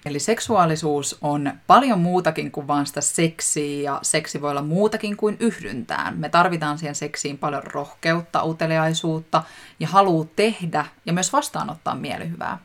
[0.05, 5.37] Eli seksuaalisuus on paljon muutakin kuin vain sitä seksiä ja seksi voi olla muutakin kuin
[5.39, 6.17] yhdyntään.
[6.17, 9.43] Me tarvitaan siihen seksiin paljon rohkeutta, uteliaisuutta
[9.79, 12.57] ja haluu tehdä ja myös vastaanottaa mielihyvää.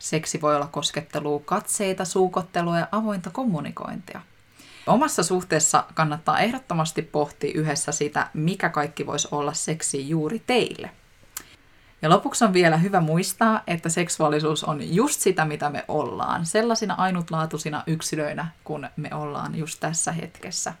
[0.00, 4.20] Seksi voi olla koskettelua, katseita, suukottelua ja avointa kommunikointia.
[4.86, 10.90] Omassa suhteessa kannattaa ehdottomasti pohtia yhdessä sitä, mikä kaikki voisi olla seksi juuri teille.
[12.02, 16.94] Ja lopuksi on vielä hyvä muistaa, että seksuaalisuus on just sitä, mitä me ollaan, sellaisina
[16.94, 20.72] ainutlaatuisina yksilöinä, kun me ollaan just tässä hetkessä.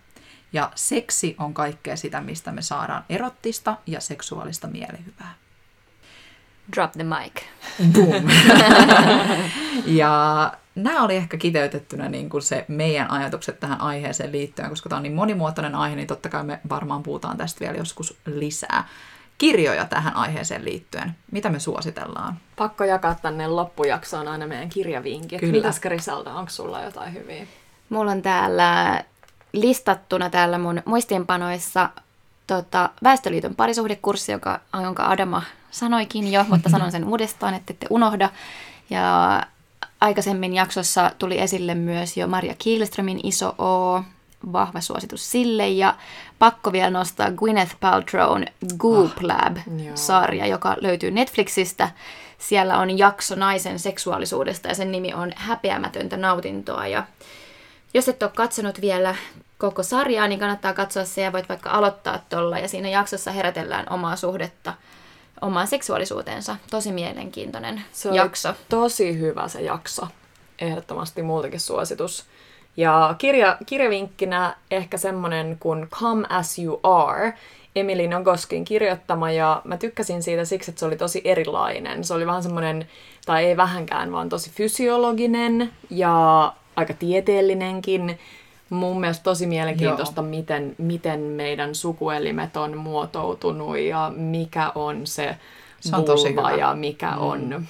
[0.52, 5.34] Ja seksi on kaikkea sitä, mistä me saadaan erottista ja seksuaalista mielihyvää.
[6.76, 7.42] Drop the mic.
[7.92, 8.24] Boom.
[10.00, 14.96] ja nämä oli ehkä kiteytettynä niin kuin se meidän ajatukset tähän aiheeseen liittyen, koska tämä
[14.96, 18.88] on niin monimuotoinen aihe, niin totta kai me varmaan puhutaan tästä vielä joskus lisää.
[19.38, 21.16] Kirjoja tähän aiheeseen liittyen.
[21.32, 22.38] Mitä me suositellaan?
[22.56, 25.40] Pakko jakaa tänne loppujaksoon aina meidän kirjavinkit.
[25.40, 25.52] Kyllä.
[25.52, 27.46] Mitäs Krisalta, onko sulla jotain hyviä?
[27.88, 29.02] Mulla on täällä
[29.52, 31.88] listattuna täällä mun muistiinpanoissa
[32.46, 38.30] tota, Väestöliiton parisuhdekurssi, joka, jonka Adama sanoikin jo, mutta sanon sen uudestaan, että ette unohda.
[38.90, 39.42] Ja
[40.00, 44.02] aikaisemmin jaksossa tuli esille myös jo Maria Kielströmin iso O,
[44.52, 45.68] vahva suositus sille.
[45.68, 45.94] Ja
[46.38, 48.44] pakko vielä nostaa Gwyneth Paltrown
[48.78, 51.90] Goop ah, Lab-sarja, joka löytyy Netflixistä.
[52.38, 56.86] Siellä on jakso naisen seksuaalisuudesta ja sen nimi on Häpeämätöntä nautintoa.
[56.86, 57.04] Ja
[57.94, 59.14] jos et ole katsonut vielä
[59.58, 62.58] koko sarjaa, niin kannattaa katsoa se ja voit vaikka aloittaa tuolla.
[62.58, 64.74] Ja siinä jaksossa herätellään omaa suhdetta
[65.42, 66.56] omaan seksuaalisuuteensa.
[66.70, 68.54] Tosi mielenkiintoinen se on jakso.
[68.68, 70.06] tosi hyvä se jakso.
[70.58, 72.24] Ehdottomasti muutakin suositus.
[72.76, 77.34] Ja kirja, kirjavinkkinä ehkä semmonen kuin Come As You Are,
[77.76, 82.04] Emily Nogoskin kirjoittama, ja mä tykkäsin siitä siksi, että se oli tosi erilainen.
[82.04, 82.88] Se oli vähän semmoinen,
[83.26, 88.18] tai ei vähänkään, vaan tosi fysiologinen ja aika tieteellinenkin
[88.70, 95.36] mun mielestä tosi mielenkiintoista, miten, miten meidän sukuelimet on muotoutunut ja mikä on se,
[95.80, 96.50] se on tosi hyvä.
[96.50, 97.18] ja mikä mm.
[97.18, 97.66] on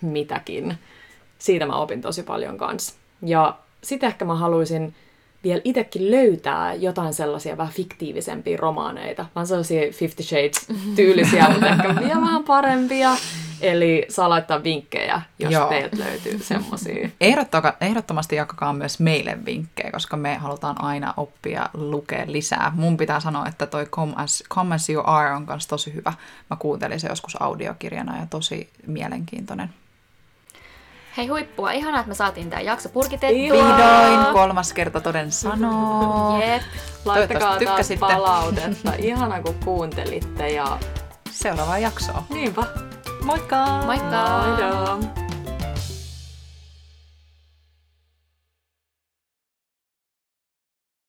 [0.00, 0.78] mitäkin.
[1.38, 2.94] Siitä mä opin tosi paljon kanssa.
[3.22, 4.94] Ja sitten ehkä mä haluaisin
[5.44, 9.26] vielä itsekin löytää jotain sellaisia vähän fiktiivisempia romaaneita.
[9.34, 13.10] Vaan sellaisia Fifty Shades-tyylisiä, mutta ehkä vielä vähän parempia.
[13.60, 15.68] Eli saa laittaa vinkkejä, jos Joo.
[15.68, 17.08] teiltä löytyy semmoisia.
[17.80, 22.72] Ehdottomasti jakakaa myös meille vinkkejä, koska me halutaan aina oppia lukea lisää.
[22.74, 26.12] Mun pitää sanoa, että toi Come As, Come As You Are on kanssa tosi hyvä.
[26.50, 29.70] Mä kuuntelin se joskus audiokirjana ja tosi mielenkiintoinen.
[31.18, 33.36] Hei huippua, ihanaa, että me saatiin tämä jakso purkitettua.
[33.36, 36.40] Vihdoin, kolmas kerta toden sanoo.
[36.46, 36.62] Jep.
[37.04, 38.92] Laittakaa taas palautetta.
[38.98, 40.78] Ihana kun kuuntelitte ja
[41.30, 42.22] seuraavaan jaksoon.
[42.28, 42.62] Niinpä.
[43.22, 43.66] Moikka!
[43.86, 44.42] Moikka!
[44.46, 45.27] Moikka!